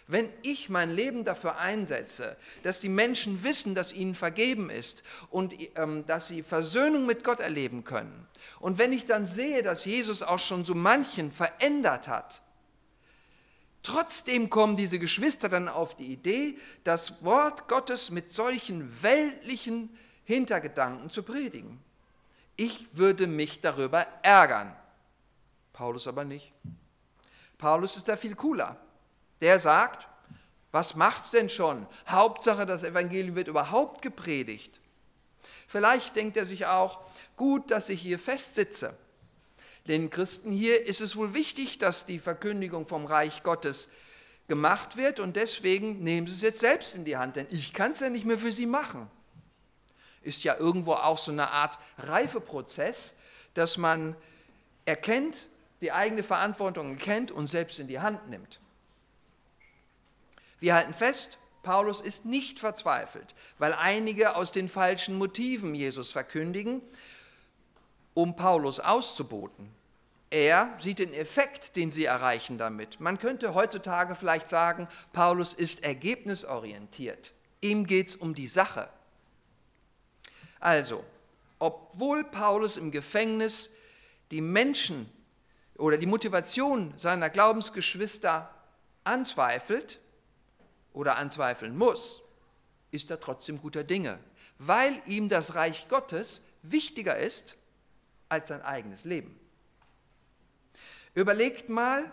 wenn 0.08 0.32
ich 0.42 0.70
mein 0.70 0.90
Leben 0.90 1.26
dafür 1.26 1.58
einsetze, 1.58 2.38
dass 2.64 2.80
die 2.80 2.90
Menschen 2.90 3.44
wissen, 3.44 3.76
dass 3.76 3.92
ihnen 3.92 4.16
vergeben 4.16 4.70
ist 4.70 5.04
und 5.30 5.54
ähm, 5.76 6.06
dass 6.08 6.28
sie 6.28 6.44
Versöhnung 6.44 7.06
mit 7.06 7.24
Gott 7.26 7.42
erleben 7.42 7.84
können, 7.84 8.28
und 8.60 8.78
wenn 8.78 8.94
ich 8.94 9.06
dann 9.06 9.26
sehe, 9.26 9.64
dass 9.64 9.86
Jesus 9.86 10.24
auch 10.24 10.40
schon 10.40 10.66
so 10.66 10.74
manchen 10.74 11.32
verändert 11.32 12.08
hat, 12.08 12.42
trotzdem 13.84 14.50
kommen 14.50 14.76
diese 14.76 15.00
Geschwister 15.00 15.50
dann 15.50 15.68
auf 15.68 15.96
die 15.96 16.12
Idee, 16.12 16.58
das 16.84 17.24
Wort 17.24 17.68
Gottes 17.68 18.10
mit 18.10 18.32
solchen 18.32 19.04
weltlichen 19.04 19.96
Hintergedanken 20.24 21.10
zu 21.10 21.24
predigen. 21.24 21.80
Ich 22.56 22.88
würde 22.94 23.28
mich 23.28 23.62
darüber 23.62 24.08
ärgern. 24.24 24.76
Paulus 25.74 26.08
aber 26.08 26.24
nicht. 26.24 26.54
Paulus 27.58 27.98
ist 27.98 28.08
da 28.08 28.16
viel 28.16 28.36
cooler. 28.36 28.78
Der 29.42 29.60
sagt, 29.60 30.08
was 30.72 30.96
macht's 30.96 31.32
denn 31.32 31.50
schon? 31.50 31.88
Hauptsache, 32.08 32.66
das 32.66 32.84
Evangelium 32.84 33.36
wird 33.36 33.48
überhaupt 33.48 34.02
gepredigt. 34.02 34.80
Vielleicht 35.68 36.16
denkt 36.16 36.38
er 36.38 36.46
sich 36.46 36.66
auch, 36.66 37.04
gut, 37.36 37.72
dass 37.72 37.90
ich 37.90 38.02
hier 38.02 38.20
festsitze. 38.20 38.98
Den 39.88 40.10
Christen 40.10 40.52
hier 40.52 40.86
ist 40.86 41.02
es 41.02 41.16
wohl 41.16 41.34
wichtig, 41.34 41.78
dass 41.78 42.06
die 42.06 42.20
Verkündigung 42.20 42.88
vom 42.88 43.06
Reich 43.06 43.44
Gottes 43.44 43.90
gemacht 44.48 44.98
wird 44.98 45.20
und 45.20 45.36
deswegen 45.36 46.04
nehmen 46.04 46.28
Sie 46.28 46.34
es 46.34 46.42
jetzt 46.42 46.60
selbst 46.60 46.96
in 46.96 47.06
die 47.06 47.18
Hand, 47.18 47.36
denn 47.36 47.48
ich 47.50 47.74
kann 47.74 47.92
es 47.92 48.00
ja 48.00 48.10
nicht 48.10 48.26
mehr 48.26 48.38
für 48.38 48.52
Sie 48.52 48.66
machen. 48.66 49.10
Ist 50.22 50.44
ja 50.44 50.58
irgendwo 50.58 50.94
auch 50.94 51.18
so 51.18 51.32
eine 51.32 51.52
Art 51.52 51.78
Reifeprozess, 51.98 53.14
dass 53.54 53.78
man 53.78 54.16
erkennt, 54.86 55.48
die 55.82 55.92
eigene 55.92 56.24
Verantwortung 56.24 56.92
erkennt 56.92 57.32
und 57.32 57.48
selbst 57.48 57.80
in 57.80 57.88
die 57.88 58.00
Hand 58.00 58.30
nimmt. 58.30 58.60
Wir 60.60 60.76
halten 60.76 60.94
fest, 60.94 61.38
Paulus 61.64 62.02
ist 62.02 62.26
nicht 62.26 62.60
verzweifelt, 62.60 63.36
weil 63.58 63.74
einige 63.74 64.36
aus 64.36 64.52
den 64.52 64.70
falschen 64.70 65.18
Motiven 65.18 65.76
Jesus 65.76 66.12
verkündigen, 66.12 66.82
um 68.14 68.36
Paulus 68.36 68.80
auszuboten. 68.80 69.70
Er 70.30 70.76
sieht 70.80 71.00
den 71.00 71.14
Effekt, 71.14 71.76
den 71.76 71.92
sie 71.92 72.06
erreichen 72.06 72.58
damit. 72.58 73.00
Man 73.00 73.20
könnte 73.20 73.54
heutzutage 73.54 74.16
vielleicht 74.16 74.50
sagen, 74.50 74.88
Paulus 75.14 75.54
ist 75.54 75.84
ergebnisorientiert. 75.84 77.34
Ihm 77.62 77.86
geht 77.86 78.10
es 78.10 78.16
um 78.16 78.34
die 78.34 78.48
Sache. 78.48 78.90
Also, 80.60 81.04
obwohl 81.60 82.24
Paulus 82.24 82.78
im 82.78 82.92
Gefängnis 82.92 83.74
die 84.32 84.42
Menschen 84.42 85.10
oder 85.78 85.98
die 85.98 86.06
Motivation 86.06 86.94
seiner 86.98 87.30
Glaubensgeschwister 87.30 88.54
anzweifelt 89.04 90.00
oder 90.98 91.18
anzweifeln 91.18 91.78
muss, 91.78 92.24
ist 92.90 93.12
er 93.12 93.20
trotzdem 93.20 93.62
guter 93.62 93.84
Dinge, 93.84 94.18
weil 94.58 95.00
ihm 95.06 95.30
das 95.30 95.54
Reich 95.54 95.88
Gottes 95.90 96.42
wichtiger 96.64 97.16
ist 97.16 97.56
als 98.30 98.48
sein 98.48 98.64
eigenes 98.64 99.06
Leben. 99.06 99.40
Überlegt 101.14 101.70
mal, 101.70 102.12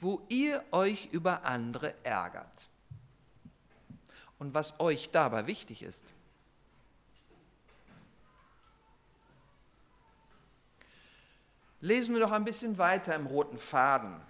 wo 0.00 0.26
ihr 0.28 0.64
euch 0.72 1.08
über 1.12 1.44
andere 1.44 1.94
ärgert 2.04 2.68
und 4.40 4.54
was 4.54 4.80
euch 4.80 5.10
dabei 5.10 5.46
wichtig 5.46 5.82
ist. 5.84 6.04
Lesen 11.80 12.14
wir 12.14 12.22
noch 12.22 12.32
ein 12.32 12.44
bisschen 12.44 12.76
weiter 12.76 13.14
im 13.14 13.26
roten 13.26 13.58
Faden. 13.58 14.20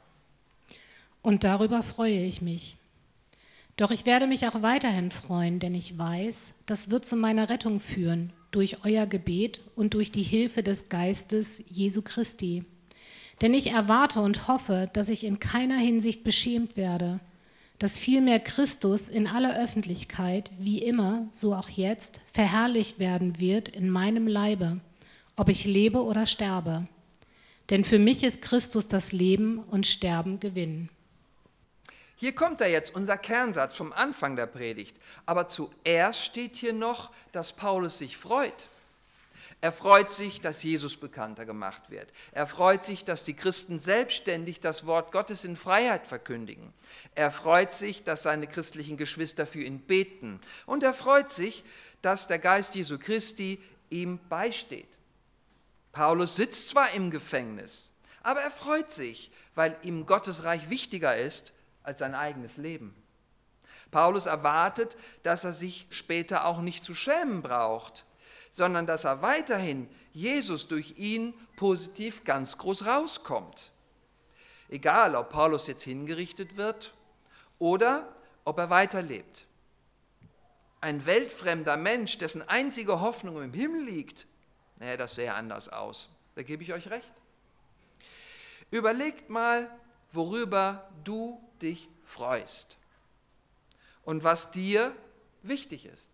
Und 1.23 1.45
darüber 1.45 1.83
freue 1.83 2.25
ich 2.25 2.43
mich. 2.43 2.77
Doch 3.77 3.91
ich 3.91 4.07
werde 4.07 4.29
mich 4.29 4.47
auch 4.47 4.63
weiterhin 4.63 5.11
freuen, 5.11 5.59
denn 5.59 5.75
ich 5.75 5.99
weiß, 5.99 6.53
das 6.67 6.91
wird 6.91 7.05
zu 7.05 7.17
meiner 7.17 7.49
Rettung 7.51 7.81
führen, 7.81 8.33
durch 8.53 8.85
euer 8.85 9.07
Gebet 9.07 9.61
und 9.75 9.95
durch 9.95 10.13
die 10.13 10.23
Hilfe 10.23 10.63
des 10.63 10.89
Geistes 10.89 11.63
Jesu 11.67 12.03
Christi. 12.03 12.65
Denn 13.43 13.53
ich 13.53 13.73
erwarte 13.73 14.21
und 14.21 14.47
hoffe, 14.47 14.89
dass 14.93 15.09
ich 15.09 15.25
in 15.25 15.41
keiner 15.41 15.77
Hinsicht 15.77 16.23
beschämt 16.23 16.77
werde, 16.77 17.19
dass 17.81 17.99
vielmehr 17.99 18.39
Christus 18.39 19.09
in 19.09 19.27
aller 19.27 19.61
Öffentlichkeit, 19.61 20.53
wie 20.61 20.79
immer, 20.79 21.27
so 21.33 21.53
auch 21.53 21.69
jetzt, 21.69 22.21
verherrlicht 22.33 23.01
werden 23.01 23.41
wird 23.41 23.69
in 23.69 23.91
meinem 23.91 24.29
Leibe, 24.29 24.79
ob 25.35 25.49
ich 25.49 25.65
lebe 25.65 26.05
oder 26.05 26.27
sterbe. 26.27 26.87
Denn 27.71 27.83
für 27.83 27.99
mich 27.99 28.23
ist 28.23 28.41
Christus 28.41 28.87
das 28.87 29.11
Leben 29.11 29.59
und 29.59 29.87
Sterben 29.87 30.39
Gewinn. 30.39 30.91
Hier 32.25 32.35
kommt 32.35 32.63
da 32.63 32.67
jetzt 32.67 32.95
unser 32.95 33.19
Kernsatz 33.19 33.77
vom 33.77 33.93
Anfang 33.93 34.35
der 34.35 34.47
Predigt. 34.47 34.97
Aber 35.27 35.47
zuerst 35.47 36.25
steht 36.25 36.57
hier 36.57 36.73
noch, 36.73 37.11
dass 37.33 37.53
Paulus 37.53 37.99
sich 37.99 38.17
freut. 38.17 38.67
Er 39.61 39.73
freut 39.73 40.11
sich, 40.11 40.41
dass 40.41 40.63
Jesus 40.63 40.97
bekannter 40.97 41.45
gemacht 41.45 41.91
wird. 41.91 42.11
Er 42.33 42.47
freut 42.47 42.83
sich, 42.83 43.05
dass 43.05 43.25
die 43.25 43.35
Christen 43.35 43.79
selbstständig 43.79 44.61
das 44.61 44.87
Wort 44.87 45.13
Gottes 45.13 45.45
in 45.45 45.55
Freiheit 45.55 46.07
verkündigen. 46.07 46.73
Er 47.15 47.31
freut 47.31 47.73
sich, 47.73 48.05
dass 48.05 48.23
seine 48.23 48.47
christlichen 48.47 48.97
Geschwister 48.97 49.45
für 49.45 49.61
ihn 49.61 49.81
beten. 49.81 50.41
Und 50.65 50.83
er 50.83 50.95
freut 50.95 51.31
sich, 51.31 51.63
dass 52.01 52.27
der 52.27 52.39
Geist 52.39 52.75
Jesu 52.75 52.99
Christi 52.99 53.63
ihm 53.91 54.19
beisteht. 54.31 54.89
Paulus 55.93 56.37
sitzt 56.37 56.71
zwar 56.71 56.91
im 56.93 57.11
Gefängnis, 57.11 57.91
aber 58.23 58.41
er 58.41 58.51
freut 58.51 58.91
sich, 58.91 59.31
weil 59.55 59.77
ihm 59.83 60.07
Gottes 60.07 60.45
Reich 60.45 60.71
wichtiger 60.71 61.19
ist 61.19 61.53
als 61.85 62.01
sein 62.01 62.15
eigenes 62.15 62.57
Leben. 62.57 62.95
Paulus 63.91 64.27
erwartet, 64.27 64.97
dass 65.23 65.45
er 65.45 65.53
sich 65.53 65.87
später 65.91 66.47
auch 66.47 66.61
nicht 66.61 66.85
zu 66.85 66.95
schämen 66.95 67.43
braucht, 67.43 68.05
sondern 68.51 68.87
dass 68.87 69.05
er 69.05 69.23
weiterhin 69.23 69.89
Jesus 70.13 70.67
durch 70.67 70.95
ihn 70.97 71.35
positiv 71.57 72.25
ganz 72.25 72.59
groß 72.59 72.87
rauskommt. 72.87 73.71
Egal, 74.69 75.15
ob 75.15 75.31
Paulus 75.31 75.67
jetzt 75.67 75.83
hingerichtet 75.83 76.57
wird 76.57 76.95
oder 77.59 78.13
ob 78.45 78.59
er 78.59 78.71
weiterlebt. 78.71 79.47
Ein 80.81 81.07
weltfremder 81.07 81.77
Mensch, 81.77 82.19
dessen 82.19 82.47
einzige 82.49 83.01
Hoffnung 83.01 83.43
im 83.43 83.53
Himmel 83.53 83.85
liegt, 83.85 84.27
naja, 84.81 84.97
das 84.97 85.15
sähe 85.15 85.33
anders 85.33 85.69
aus. 85.69 86.09
Da 86.35 86.43
gebe 86.43 86.63
ich 86.63 86.73
euch 86.73 86.91
recht. 86.91 87.13
Überlegt 88.71 89.31
mal, 89.31 89.71
worüber 90.13 90.91
du 91.05 91.41
dich 91.65 91.89
freust 92.05 92.77
und 94.05 94.23
was 94.23 94.53
dir 94.53 94.95
wichtig 95.43 95.87
ist. 95.87 96.11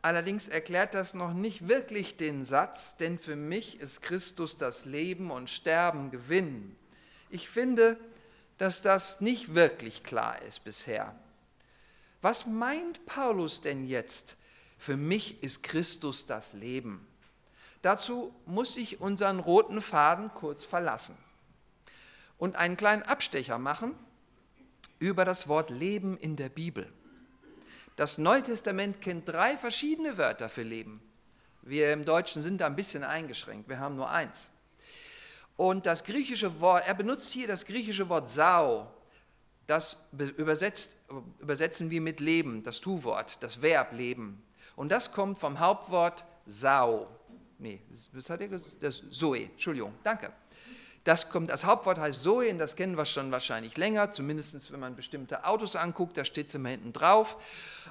Allerdings 0.00 0.48
erklärt 0.48 0.94
das 0.94 1.12
noch 1.12 1.34
nicht 1.34 1.68
wirklich 1.68 2.16
den 2.16 2.44
Satz, 2.44 2.96
denn 2.96 3.18
für 3.18 3.36
mich 3.36 3.80
ist 3.80 4.00
Christus 4.00 4.56
das 4.56 4.84
Leben 4.84 5.30
und 5.30 5.50
Sterben 5.50 6.10
Gewinn. 6.10 6.76
Ich 7.30 7.48
finde, 7.48 7.98
dass 8.58 8.80
das 8.80 9.20
nicht 9.20 9.54
wirklich 9.54 10.04
klar 10.04 10.40
ist 10.42 10.64
bisher. 10.64 11.14
Was 12.22 12.46
meint 12.46 13.04
Paulus 13.06 13.60
denn 13.60 13.86
jetzt? 13.86 14.36
Für 14.78 14.96
mich 14.96 15.42
ist 15.42 15.62
Christus 15.62 16.26
das 16.26 16.52
Leben. 16.52 17.06
Dazu 17.82 18.34
muss 18.46 18.76
ich 18.76 19.00
unseren 19.00 19.38
roten 19.38 19.80
Faden 19.80 20.32
kurz 20.34 20.64
verlassen 20.64 21.16
und 22.38 22.56
einen 22.56 22.76
kleinen 22.76 23.02
Abstecher 23.02 23.58
machen 23.58 23.94
über 24.98 25.24
das 25.24 25.48
Wort 25.48 25.70
Leben 25.70 26.16
in 26.16 26.36
der 26.36 26.48
Bibel. 26.48 26.90
Das 27.96 28.18
Neue 28.18 28.42
Testament 28.42 29.00
kennt 29.00 29.28
drei 29.28 29.56
verschiedene 29.56 30.18
Wörter 30.18 30.48
für 30.48 30.62
Leben. 30.62 31.00
Wir 31.62 31.92
im 31.92 32.04
Deutschen 32.04 32.42
sind 32.42 32.60
da 32.60 32.66
ein 32.66 32.76
bisschen 32.76 33.04
eingeschränkt, 33.04 33.68
wir 33.68 33.78
haben 33.78 33.96
nur 33.96 34.08
eins. 34.08 34.50
Und 35.56 35.86
das 35.86 36.04
griechische 36.04 36.60
Wort, 36.60 36.86
er 36.86 36.94
benutzt 36.94 37.32
hier 37.32 37.48
das 37.48 37.66
griechische 37.66 38.08
Wort 38.08 38.30
Sau, 38.30 38.92
das 39.66 40.08
übersetzt, 40.12 40.96
übersetzen 41.40 41.90
wir 41.90 42.00
mit 42.00 42.20
Leben, 42.20 42.62
das 42.62 42.80
Tu-Wort, 42.80 43.42
das 43.42 43.60
Verb 43.60 43.92
Leben. 43.92 44.42
Und 44.76 44.90
das 44.90 45.12
kommt 45.12 45.38
vom 45.38 45.58
Hauptwort 45.58 46.24
Sau. 46.46 47.08
Nee, 47.58 47.80
was 48.12 48.30
hat 48.30 48.40
er 48.40 48.48
gesagt? 48.48 48.76
Zoe, 49.10 49.44
Entschuldigung, 49.44 49.94
danke. 50.02 50.32
Das, 51.02 51.28
kommt, 51.28 51.50
das 51.50 51.64
Hauptwort 51.64 51.98
heißt 51.98 52.22
Zoe 52.22 52.50
und 52.50 52.58
das 52.58 52.76
kennen 52.76 52.96
wir 52.96 53.04
schon 53.04 53.32
wahrscheinlich 53.32 53.76
länger, 53.76 54.12
zumindest 54.12 54.70
wenn 54.70 54.80
man 54.80 54.94
bestimmte 54.94 55.44
Autos 55.44 55.74
anguckt, 55.74 56.16
da 56.16 56.24
steht 56.24 56.48
es 56.48 56.54
immer 56.54 56.68
hinten 56.68 56.92
drauf. 56.92 57.36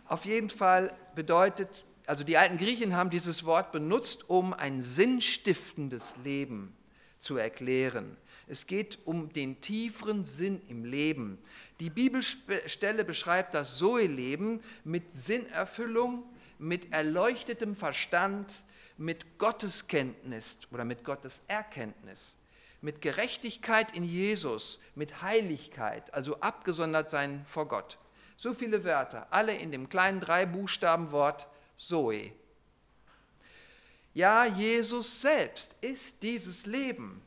Auf 0.08 0.26
jeden 0.26 0.50
Fall 0.50 0.94
bedeutet, 1.16 1.86
also 2.06 2.24
die 2.24 2.38
alten 2.38 2.58
Griechen 2.58 2.96
haben 2.96 3.10
dieses 3.10 3.44
Wort 3.44 3.72
benutzt, 3.72 4.30
um 4.30 4.54
ein 4.54 4.82
sinnstiftendes 4.82 6.16
Leben 6.24 6.76
zu 7.20 7.38
erklären. 7.38 8.16
Es 8.48 8.68
geht 8.68 9.00
um 9.04 9.34
den 9.34 9.60
tieferen 9.60 10.24
Sinn 10.24 10.62
im 10.70 10.86
Leben. 10.86 11.38
Die 11.82 11.90
Bibelstelle 11.90 13.04
beschreibt 13.04 13.54
das 13.54 13.78
Zoe-Leben 13.78 14.62
mit 14.86 15.14
Sinnerfüllung, 15.14 16.24
mit 16.58 16.94
erleuchtetem 16.94 17.76
Verstand, 17.76 18.64
mit 18.98 19.38
Gotteskenntnis 19.38 20.58
oder 20.72 20.86
mit 20.86 21.04
Gottes 21.04 21.42
Erkenntnis, 21.48 22.36
mit 22.82 23.02
Gerechtigkeit 23.02 23.96
in 23.96 24.04
Jesus, 24.04 24.80
mit 24.96 25.22
Heiligkeit, 25.22 26.14
also 26.14 26.40
abgesondert 26.40 27.10
sein 27.10 27.46
vor 27.46 27.68
Gott. 27.68 27.98
So 28.36 28.54
viele 28.54 28.84
Wörter, 28.84 29.28
alle 29.32 29.56
in 29.56 29.72
dem 29.72 29.90
kleinen 29.90 30.20
Drei-Buchstaben-Wort 30.20 31.48
Zoe. 31.78 32.32
Ja, 34.14 34.46
Jesus 34.46 35.22
selbst 35.22 35.76
ist 35.82 36.24
dieses 36.24 36.66
Leben. 36.66 37.22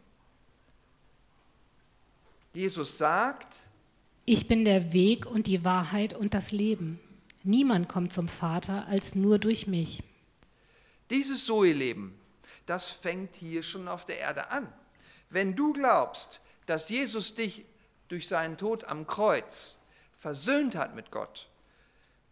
Jesus 2.53 2.99
sagt, 2.99 3.55
ich 4.25 4.49
bin 4.49 4.65
der 4.65 4.93
Weg 4.93 5.27
und 5.27 5.47
die 5.47 5.65
Wahrheit 5.65 6.15
und 6.15 6.35
das 6.35 6.53
Leben. 6.53 6.99
Niemand 7.43 7.89
kommt 7.89 8.13
zum 8.13 8.29
Vater 8.29 8.87
als 8.87 9.15
nur 9.15 9.39
durch 9.39 9.67
mich. 9.67 10.03
Dieses 11.11 11.45
Zoe-Leben, 11.45 12.19
das 12.67 12.89
fängt 12.89 13.37
hier 13.37 13.63
schon 13.63 13.89
auf 13.89 14.07
der 14.07 14.19
Erde 14.19 14.51
an. 14.51 14.73
Wenn 15.29 15.57
du 15.57 15.73
glaubst, 15.73 16.41
dass 16.67 16.89
Jesus 16.89 17.35
dich 17.35 17.65
durch 18.09 18.29
seinen 18.29 18.57
Tod 18.57 18.85
am 18.85 19.07
Kreuz 19.07 19.79
versöhnt 20.19 20.77
hat 20.77 20.95
mit 20.95 21.11
Gott, 21.11 21.49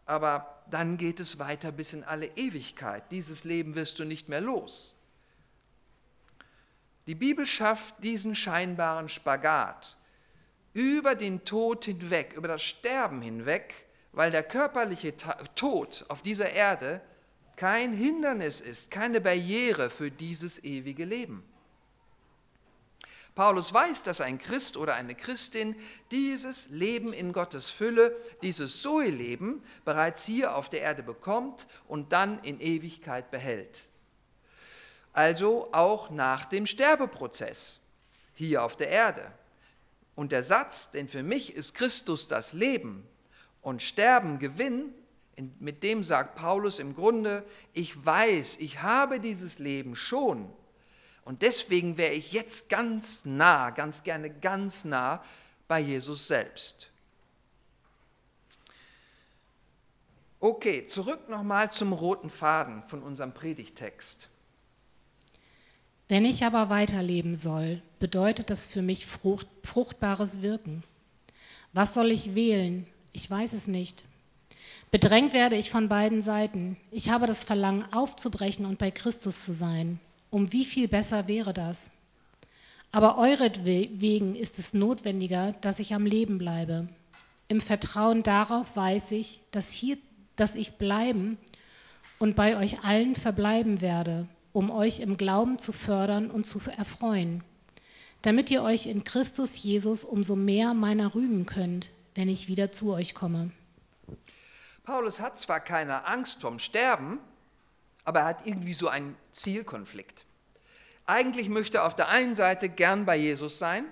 aber 0.06 0.62
dann 0.70 0.96
geht 0.96 1.20
es 1.20 1.38
weiter 1.38 1.72
bis 1.72 1.92
in 1.92 2.04
alle 2.04 2.26
Ewigkeit. 2.36 3.04
Dieses 3.10 3.44
Leben 3.44 3.74
wirst 3.74 3.98
du 3.98 4.04
nicht 4.04 4.28
mehr 4.28 4.40
los. 4.40 4.94
Die 7.06 7.14
Bibel 7.14 7.46
schafft 7.46 8.02
diesen 8.04 8.34
scheinbaren 8.34 9.08
Spagat 9.08 9.96
über 10.72 11.14
den 11.14 11.44
Tod 11.44 11.86
hinweg, 11.86 12.34
über 12.34 12.48
das 12.48 12.62
Sterben 12.62 13.22
hinweg, 13.22 13.86
weil 14.12 14.30
der 14.30 14.42
körperliche 14.42 15.14
Tod 15.54 16.04
auf 16.08 16.22
dieser 16.22 16.50
Erde 16.50 17.00
kein 17.58 17.92
Hindernis 17.92 18.60
ist, 18.60 18.90
keine 18.90 19.20
Barriere 19.20 19.90
für 19.90 20.12
dieses 20.12 20.62
ewige 20.62 21.04
Leben. 21.04 21.42
Paulus 23.34 23.72
weiß, 23.72 24.04
dass 24.04 24.20
ein 24.20 24.38
Christ 24.38 24.76
oder 24.76 24.94
eine 24.94 25.16
Christin 25.16 25.74
dieses 26.12 26.70
Leben 26.70 27.12
in 27.12 27.32
Gottes 27.32 27.68
Fülle, 27.68 28.16
dieses 28.42 28.80
Zoe-Leben 28.80 29.62
bereits 29.84 30.24
hier 30.24 30.54
auf 30.54 30.68
der 30.68 30.82
Erde 30.82 31.02
bekommt 31.02 31.66
und 31.88 32.12
dann 32.12 32.40
in 32.42 32.60
Ewigkeit 32.60 33.30
behält. 33.32 33.88
Also 35.12 35.68
auch 35.72 36.10
nach 36.10 36.44
dem 36.44 36.64
Sterbeprozess 36.64 37.80
hier 38.34 38.62
auf 38.62 38.76
der 38.76 38.88
Erde. 38.88 39.32
Und 40.14 40.30
der 40.30 40.44
Satz, 40.44 40.92
denn 40.92 41.08
für 41.08 41.24
mich 41.24 41.54
ist 41.54 41.74
Christus 41.74 42.28
das 42.28 42.52
Leben 42.52 43.04
und 43.62 43.82
Sterben 43.82 44.38
Gewinn, 44.38 44.94
mit 45.60 45.82
dem 45.82 46.04
sagt 46.04 46.36
Paulus 46.36 46.78
im 46.78 46.94
Grunde, 46.94 47.44
ich 47.72 48.04
weiß, 48.04 48.56
ich 48.60 48.82
habe 48.82 49.20
dieses 49.20 49.58
Leben 49.58 49.94
schon 49.96 50.48
und 51.24 51.42
deswegen 51.42 51.96
wäre 51.96 52.14
ich 52.14 52.32
jetzt 52.32 52.70
ganz 52.70 53.24
nah, 53.24 53.70
ganz 53.70 54.02
gerne 54.02 54.30
ganz 54.30 54.84
nah 54.84 55.22
bei 55.68 55.78
Jesus 55.78 56.26
selbst. 56.26 56.88
Okay, 60.40 60.86
zurück 60.86 61.28
nochmal 61.28 61.70
zum 61.70 61.92
roten 61.92 62.30
Faden 62.30 62.82
von 62.84 63.02
unserem 63.02 63.34
Predigtext. 63.34 64.28
Wenn 66.08 66.24
ich 66.24 66.44
aber 66.44 66.70
weiterleben 66.70 67.36
soll, 67.36 67.82
bedeutet 68.00 68.48
das 68.48 68.64
für 68.64 68.80
mich 68.80 69.04
frucht, 69.04 69.48
fruchtbares 69.62 70.40
Wirken. 70.40 70.82
Was 71.74 71.92
soll 71.92 72.10
ich 72.10 72.34
wählen? 72.34 72.86
Ich 73.12 73.30
weiß 73.30 73.52
es 73.52 73.66
nicht. 73.66 74.04
Bedrängt 74.90 75.32
werde 75.32 75.56
ich 75.56 75.70
von 75.70 75.88
beiden 75.88 76.22
Seiten. 76.22 76.76
Ich 76.90 77.10
habe 77.10 77.26
das 77.26 77.44
Verlangen 77.44 77.84
aufzubrechen 77.92 78.64
und 78.64 78.78
bei 78.78 78.90
Christus 78.90 79.44
zu 79.44 79.52
sein. 79.52 80.00
Um 80.30 80.52
wie 80.52 80.64
viel 80.64 80.88
besser 80.88 81.28
wäre 81.28 81.52
das? 81.52 81.90
Aber 82.90 83.18
euretwegen 83.18 84.34
ist 84.34 84.58
es 84.58 84.72
notwendiger, 84.72 85.52
dass 85.60 85.78
ich 85.78 85.94
am 85.94 86.06
Leben 86.06 86.38
bleibe. 86.38 86.88
Im 87.48 87.60
Vertrauen 87.60 88.22
darauf 88.22 88.76
weiß 88.76 89.12
ich, 89.12 89.40
dass, 89.50 89.70
hier, 89.70 89.98
dass 90.36 90.54
ich 90.54 90.72
bleiben 90.72 91.38
und 92.18 92.36
bei 92.36 92.56
euch 92.56 92.84
allen 92.84 93.14
verbleiben 93.14 93.80
werde, 93.80 94.26
um 94.52 94.70
euch 94.70 95.00
im 95.00 95.16
Glauben 95.16 95.58
zu 95.58 95.72
fördern 95.72 96.30
und 96.30 96.44
zu 96.44 96.60
erfreuen, 96.76 97.42
damit 98.22 98.50
ihr 98.50 98.62
euch 98.62 98.86
in 98.86 99.04
Christus 99.04 99.62
Jesus 99.62 100.04
umso 100.04 100.34
mehr 100.34 100.74
meiner 100.74 101.14
rühmen 101.14 101.46
könnt, 101.46 101.90
wenn 102.14 102.28
ich 102.28 102.48
wieder 102.48 102.72
zu 102.72 102.92
euch 102.92 103.14
komme. 103.14 103.50
Paulus 104.88 105.20
hat 105.20 105.38
zwar 105.38 105.60
keine 105.60 106.06
Angst 106.06 106.40
vom 106.40 106.58
Sterben, 106.58 107.20
aber 108.04 108.20
er 108.20 108.24
hat 108.24 108.46
irgendwie 108.46 108.72
so 108.72 108.88
einen 108.88 109.18
Zielkonflikt. 109.32 110.24
Eigentlich 111.04 111.50
möchte 111.50 111.76
er 111.76 111.84
auf 111.84 111.94
der 111.94 112.08
einen 112.08 112.34
Seite 112.34 112.70
gern 112.70 113.04
bei 113.04 113.14
Jesus 113.14 113.58
sein 113.58 113.84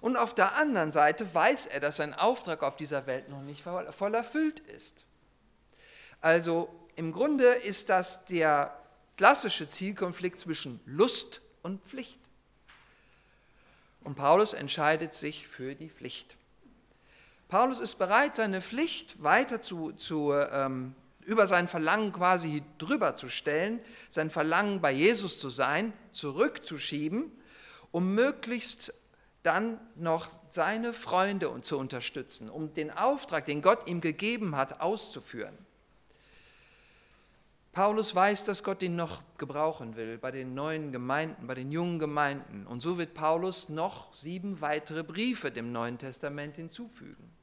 und 0.00 0.16
auf 0.16 0.34
der 0.34 0.56
anderen 0.56 0.90
Seite 0.90 1.32
weiß 1.32 1.68
er, 1.68 1.78
dass 1.78 1.98
sein 1.98 2.12
Auftrag 2.12 2.64
auf 2.64 2.76
dieser 2.76 3.06
Welt 3.06 3.28
noch 3.28 3.42
nicht 3.42 3.62
voll 3.62 4.14
erfüllt 4.14 4.58
ist. 4.58 5.06
Also 6.20 6.74
im 6.96 7.12
Grunde 7.12 7.46
ist 7.46 7.88
das 7.88 8.24
der 8.24 8.76
klassische 9.16 9.68
Zielkonflikt 9.68 10.40
zwischen 10.40 10.80
Lust 10.86 11.40
und 11.62 11.80
Pflicht. 11.84 12.18
Und 14.02 14.16
Paulus 14.16 14.54
entscheidet 14.54 15.12
sich 15.12 15.46
für 15.46 15.76
die 15.76 15.88
Pflicht. 15.88 16.34
Paulus 17.48 17.78
ist 17.78 17.96
bereit, 17.96 18.36
seine 18.36 18.60
Pflicht 18.60 19.22
weiter 19.22 19.62
zu, 19.62 19.92
zu 19.92 20.32
ähm, 20.32 20.94
über 21.24 21.46
sein 21.46 21.68
Verlangen 21.68 22.12
quasi 22.12 22.62
drüber 22.78 23.14
zu 23.14 23.28
stellen, 23.28 23.80
sein 24.08 24.30
Verlangen 24.30 24.80
bei 24.80 24.92
Jesus 24.92 25.38
zu 25.38 25.50
sein, 25.50 25.92
zurückzuschieben, 26.12 27.30
um 27.92 28.14
möglichst 28.14 28.94
dann 29.42 29.80
noch 29.94 30.28
seine 30.48 30.92
Freunde 30.92 31.60
zu 31.62 31.78
unterstützen, 31.78 32.50
um 32.50 32.74
den 32.74 32.90
Auftrag, 32.90 33.44
den 33.44 33.62
Gott 33.62 33.86
ihm 33.86 34.00
gegeben 34.00 34.56
hat, 34.56 34.80
auszuführen. 34.80 35.56
Paulus 37.70 38.14
weiß, 38.14 38.44
dass 38.46 38.64
Gott 38.64 38.82
ihn 38.82 38.96
noch 38.96 39.22
gebrauchen 39.36 39.96
will 39.96 40.18
bei 40.18 40.30
den 40.30 40.54
neuen 40.54 40.92
Gemeinden, 40.92 41.46
bei 41.46 41.54
den 41.54 41.70
jungen 41.70 41.98
Gemeinden. 41.98 42.66
Und 42.66 42.80
so 42.80 42.96
wird 42.96 43.12
Paulus 43.12 43.68
noch 43.68 44.12
sieben 44.14 44.62
weitere 44.62 45.04
Briefe 45.04 45.50
dem 45.50 45.72
Neuen 45.72 45.98
Testament 45.98 46.56
hinzufügen. 46.56 47.35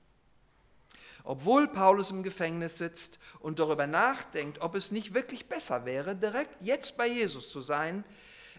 Obwohl 1.24 1.68
Paulus 1.68 2.12
im 2.12 2.22
Gefängnis 2.22 2.78
sitzt 2.78 3.20
und 3.40 3.60
darüber 3.60 3.88
nachdenkt, 3.88 4.60
ob 4.62 4.76
es 4.76 4.92
nicht 4.92 5.14
wirklich 5.14 5.48
besser 5.48 5.86
wäre, 5.86 6.16
direkt 6.16 6.62
jetzt 6.62 6.98
bei 6.98 7.08
Jesus 7.08 7.50
zu 7.50 7.62
sein, 7.62 8.04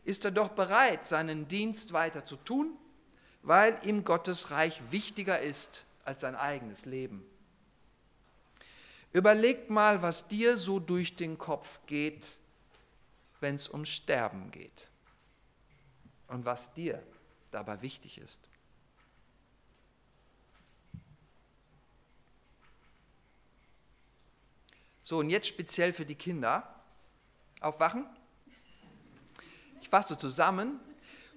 ist 0.05 0.25
er 0.25 0.31
doch 0.31 0.49
bereit, 0.51 1.07
seinen 1.07 1.47
Dienst 1.47 1.93
weiter 1.93 2.25
zu 2.25 2.37
tun, 2.37 2.77
weil 3.43 3.79
ihm 3.85 4.05
Gottes 4.05 4.51
Reich 4.51 4.81
wichtiger 4.91 5.41
ist 5.41 5.85
als 6.05 6.23
sein 6.23 6.37
eigenes 6.37 6.87
Leben. 6.87 7.25
Überleg 9.13 9.71
mal, 9.71 10.03
was 10.03 10.29
dir 10.29 10.57
so 10.57 10.81
durch 10.81 11.17
den 11.17 11.39
Kopf 11.39 11.81
geht, 11.87 12.39
wenn 13.41 13.55
es 13.55 13.69
ums 13.69 13.91
Sterben 13.91 14.51
geht 14.51 14.91
und 16.29 16.45
was 16.45 16.73
dir 16.75 17.03
dabei 17.51 17.81
wichtig 17.83 18.19
ist. 18.19 18.49
So, 25.07 25.19
und 25.19 25.29
jetzt 25.29 25.47
speziell 25.47 25.93
für 25.93 26.07
die 26.07 26.15
Kinder. 26.15 26.67
Aufwachen. 27.61 28.07
Ich 29.83 29.91
fasse 29.91 30.17
zusammen. 30.17 30.81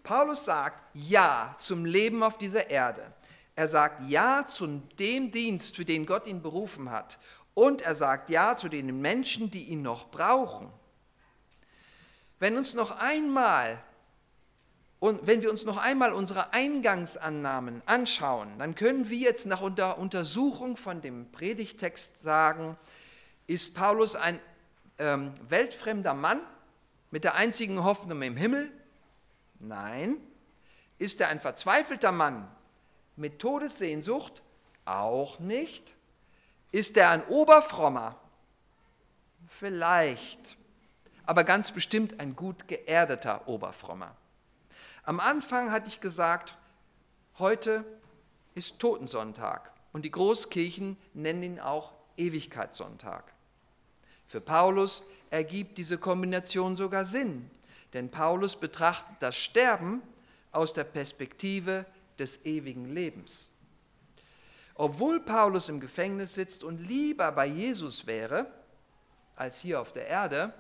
Paulus 0.04 0.46
sagt 0.46 0.82
Ja 0.94 1.54
zum 1.58 1.84
Leben 1.84 2.24
auf 2.24 2.38
dieser 2.38 2.70
Erde. 2.70 3.14
Er 3.58 3.68
sagt 3.68 4.10
Ja 4.10 4.46
zu 4.48 4.82
dem 4.98 5.32
Dienst, 5.32 5.76
für 5.76 5.84
den 5.84 6.06
Gott 6.06 6.28
ihn 6.28 6.42
berufen 6.42 6.92
hat. 6.92 7.20
Und 7.54 7.82
er 7.82 7.94
sagt 7.94 8.30
Ja 8.30 8.56
zu 8.56 8.70
den 8.70 9.02
Menschen, 9.02 9.52
die 9.52 9.66
ihn 9.66 9.82
noch 9.82 10.12
brauchen. 10.12 10.72
Wenn 12.40 12.56
uns 12.56 12.74
noch 12.74 12.92
einmal 12.92 13.84
und 15.00 15.28
wenn 15.28 15.42
wir 15.42 15.52
uns 15.52 15.66
noch 15.66 15.78
einmal 15.78 16.14
unsere 16.14 16.54
Eingangsannahmen 16.54 17.82
anschauen, 17.86 18.58
dann 18.60 18.76
können 18.76 19.10
wir 19.10 19.18
jetzt 19.18 19.46
nach 19.46 19.60
Untersuchung 19.62 20.78
von 20.78 21.02
dem 21.02 21.32
Predigtext 21.34 22.24
sagen, 22.24 22.78
ist 23.48 23.76
Paulus 23.76 24.16
ein 24.16 24.40
ähm, 24.98 25.34
weltfremder 25.50 26.14
Mann 26.14 26.42
mit 27.12 27.24
der 27.24 27.36
einzigen 27.36 27.84
Hoffnung 27.84 28.22
im 28.22 28.36
Himmel? 28.36 28.72
Nein. 29.60 30.18
Ist 31.00 31.22
er 31.22 31.30
ein 31.30 31.40
verzweifelter 31.40 32.12
Mann 32.12 32.48
mit 33.16 33.40
Todessehnsucht? 33.40 34.44
Auch 34.86 35.40
nicht. 35.40 35.96
Ist 36.72 36.98
er 36.98 37.12
ein 37.12 37.26
Oberfrommer? 37.28 38.20
Vielleicht. 39.48 40.58
Aber 41.26 41.44
ganz 41.44 41.72
bestimmt 41.72 42.20
ein 42.20 42.36
gut 42.36 42.68
geerdeter 42.68 43.48
Oberfrommer. 43.48 44.16
Am 45.04 45.20
Anfang 45.20 45.72
hatte 45.72 45.88
ich 45.88 46.02
gesagt, 46.02 46.58
heute 47.40 47.86
ist 48.56 48.80
Totensonntag 48.80 49.72
und 49.94 50.04
die 50.04 50.12
Großkirchen 50.12 50.98
nennen 51.14 51.44
ihn 51.44 51.60
auch 51.60 51.94
Ewigkeitssonntag. 52.18 53.37
Für 54.28 54.42
Paulus 54.42 55.04
ergibt 55.30 55.78
diese 55.78 55.98
Kombination 55.98 56.76
sogar 56.76 57.06
Sinn, 57.06 57.50
denn 57.94 58.10
Paulus 58.10 58.56
betrachtet 58.60 59.16
das 59.20 59.38
Sterben 59.38 60.02
aus 60.52 60.74
der 60.74 60.84
Perspektive 60.84 61.86
des 62.20 62.46
ewigen 62.46 62.86
Lebens. 62.86 63.52
Obwohl 64.76 65.20
Paulus 65.20 65.70
im 65.70 65.80
Gefängnis 65.80 66.36
sitzt 66.36 66.64
und 66.64 66.78
lieber 66.78 67.32
bei 67.32 67.48
Jesus 67.48 68.06
wäre 68.06 68.52
als 69.36 69.60
hier 69.60 69.82
auf 69.82 69.92
der 69.94 70.08
Erde, 70.08 70.54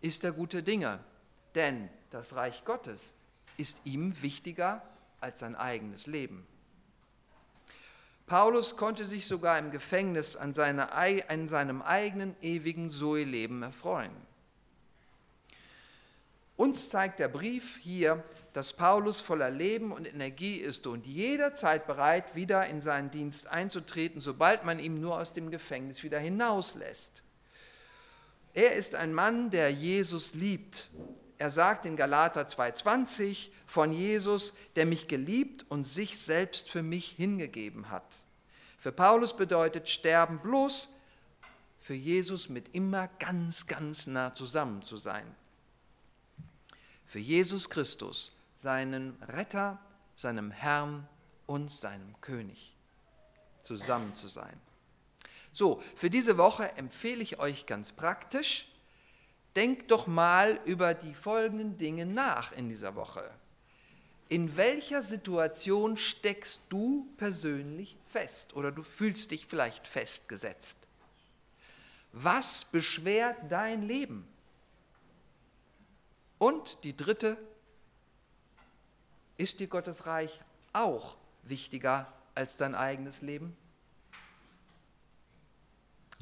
ist 0.00 0.24
er 0.24 0.32
gute 0.32 0.62
Dinge, 0.62 0.98
denn 1.54 1.88
das 2.10 2.34
Reich 2.34 2.64
Gottes 2.64 3.14
ist 3.56 3.82
ihm 3.84 4.20
wichtiger 4.22 4.82
als 5.20 5.40
sein 5.40 5.54
eigenes 5.54 6.06
Leben. 6.06 6.46
Paulus 8.30 8.76
konnte 8.76 9.06
sich 9.06 9.26
sogar 9.26 9.58
im 9.58 9.72
Gefängnis 9.72 10.36
an, 10.36 10.54
seine, 10.54 10.92
an 10.92 11.48
seinem 11.48 11.82
eigenen 11.82 12.36
ewigen 12.40 12.88
Zoe-Leben 12.88 13.60
erfreuen. 13.60 14.12
Uns 16.56 16.90
zeigt 16.90 17.18
der 17.18 17.26
Brief 17.26 17.78
hier, 17.78 18.22
dass 18.52 18.72
Paulus 18.72 19.18
voller 19.18 19.50
Leben 19.50 19.90
und 19.90 20.06
Energie 20.06 20.58
ist 20.58 20.86
und 20.86 21.08
jederzeit 21.08 21.88
bereit, 21.88 22.36
wieder 22.36 22.68
in 22.68 22.80
seinen 22.80 23.10
Dienst 23.10 23.48
einzutreten, 23.48 24.20
sobald 24.20 24.64
man 24.64 24.78
ihn 24.78 25.00
nur 25.00 25.18
aus 25.18 25.32
dem 25.32 25.50
Gefängnis 25.50 26.04
wieder 26.04 26.20
hinauslässt. 26.20 27.24
Er 28.54 28.74
ist 28.74 28.94
ein 28.94 29.12
Mann, 29.12 29.50
der 29.50 29.72
Jesus 29.72 30.34
liebt. 30.34 30.88
Er 31.40 31.48
sagt 31.48 31.86
in 31.86 31.96
Galater 31.96 32.42
2.20 32.42 33.48
von 33.64 33.94
Jesus, 33.94 34.52
der 34.76 34.84
mich 34.84 35.08
geliebt 35.08 35.64
und 35.70 35.84
sich 35.84 36.18
selbst 36.18 36.68
für 36.68 36.82
mich 36.82 37.12
hingegeben 37.12 37.88
hat. 37.88 38.26
Für 38.76 38.92
Paulus 38.92 39.34
bedeutet 39.34 39.88
Sterben 39.88 40.40
bloß, 40.40 40.88
für 41.80 41.94
Jesus 41.94 42.50
mit 42.50 42.74
immer 42.74 43.08
ganz, 43.18 43.66
ganz 43.66 44.06
nah 44.06 44.34
zusammen 44.34 44.82
zu 44.82 44.98
sein. 44.98 45.24
Für 47.06 47.20
Jesus 47.20 47.70
Christus, 47.70 48.36
seinen 48.54 49.16
Retter, 49.22 49.78
seinem 50.16 50.50
Herrn 50.50 51.08
und 51.46 51.70
seinem 51.70 52.20
König 52.20 52.76
zusammen 53.62 54.14
zu 54.14 54.28
sein. 54.28 54.60
So, 55.54 55.82
für 55.96 56.10
diese 56.10 56.36
Woche 56.36 56.76
empfehle 56.76 57.22
ich 57.22 57.38
euch 57.38 57.64
ganz 57.64 57.92
praktisch, 57.92 58.69
denkt 59.56 59.90
doch 59.90 60.06
mal 60.06 60.60
über 60.64 60.94
die 60.94 61.14
folgenden 61.14 61.78
Dinge 61.78 62.06
nach 62.06 62.52
in 62.52 62.68
dieser 62.68 62.94
Woche. 62.94 63.30
In 64.28 64.56
welcher 64.56 65.02
Situation 65.02 65.96
steckst 65.96 66.66
du 66.68 67.12
persönlich 67.16 67.96
fest 68.06 68.54
oder 68.54 68.70
du 68.70 68.82
fühlst 68.82 69.32
dich 69.32 69.46
vielleicht 69.46 69.88
festgesetzt? 69.88 70.78
Was 72.12 72.64
beschwert 72.64 73.36
dein 73.48 73.82
Leben? 73.82 74.26
Und 76.38 76.84
die 76.84 76.96
dritte, 76.96 77.36
ist 79.36 79.58
dir 79.58 79.66
Gottes 79.66 80.06
Reich 80.06 80.40
auch 80.72 81.16
wichtiger 81.42 82.12
als 82.34 82.56
dein 82.56 82.74
eigenes 82.74 83.22
Leben? 83.22 83.56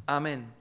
Amen. 0.06 0.52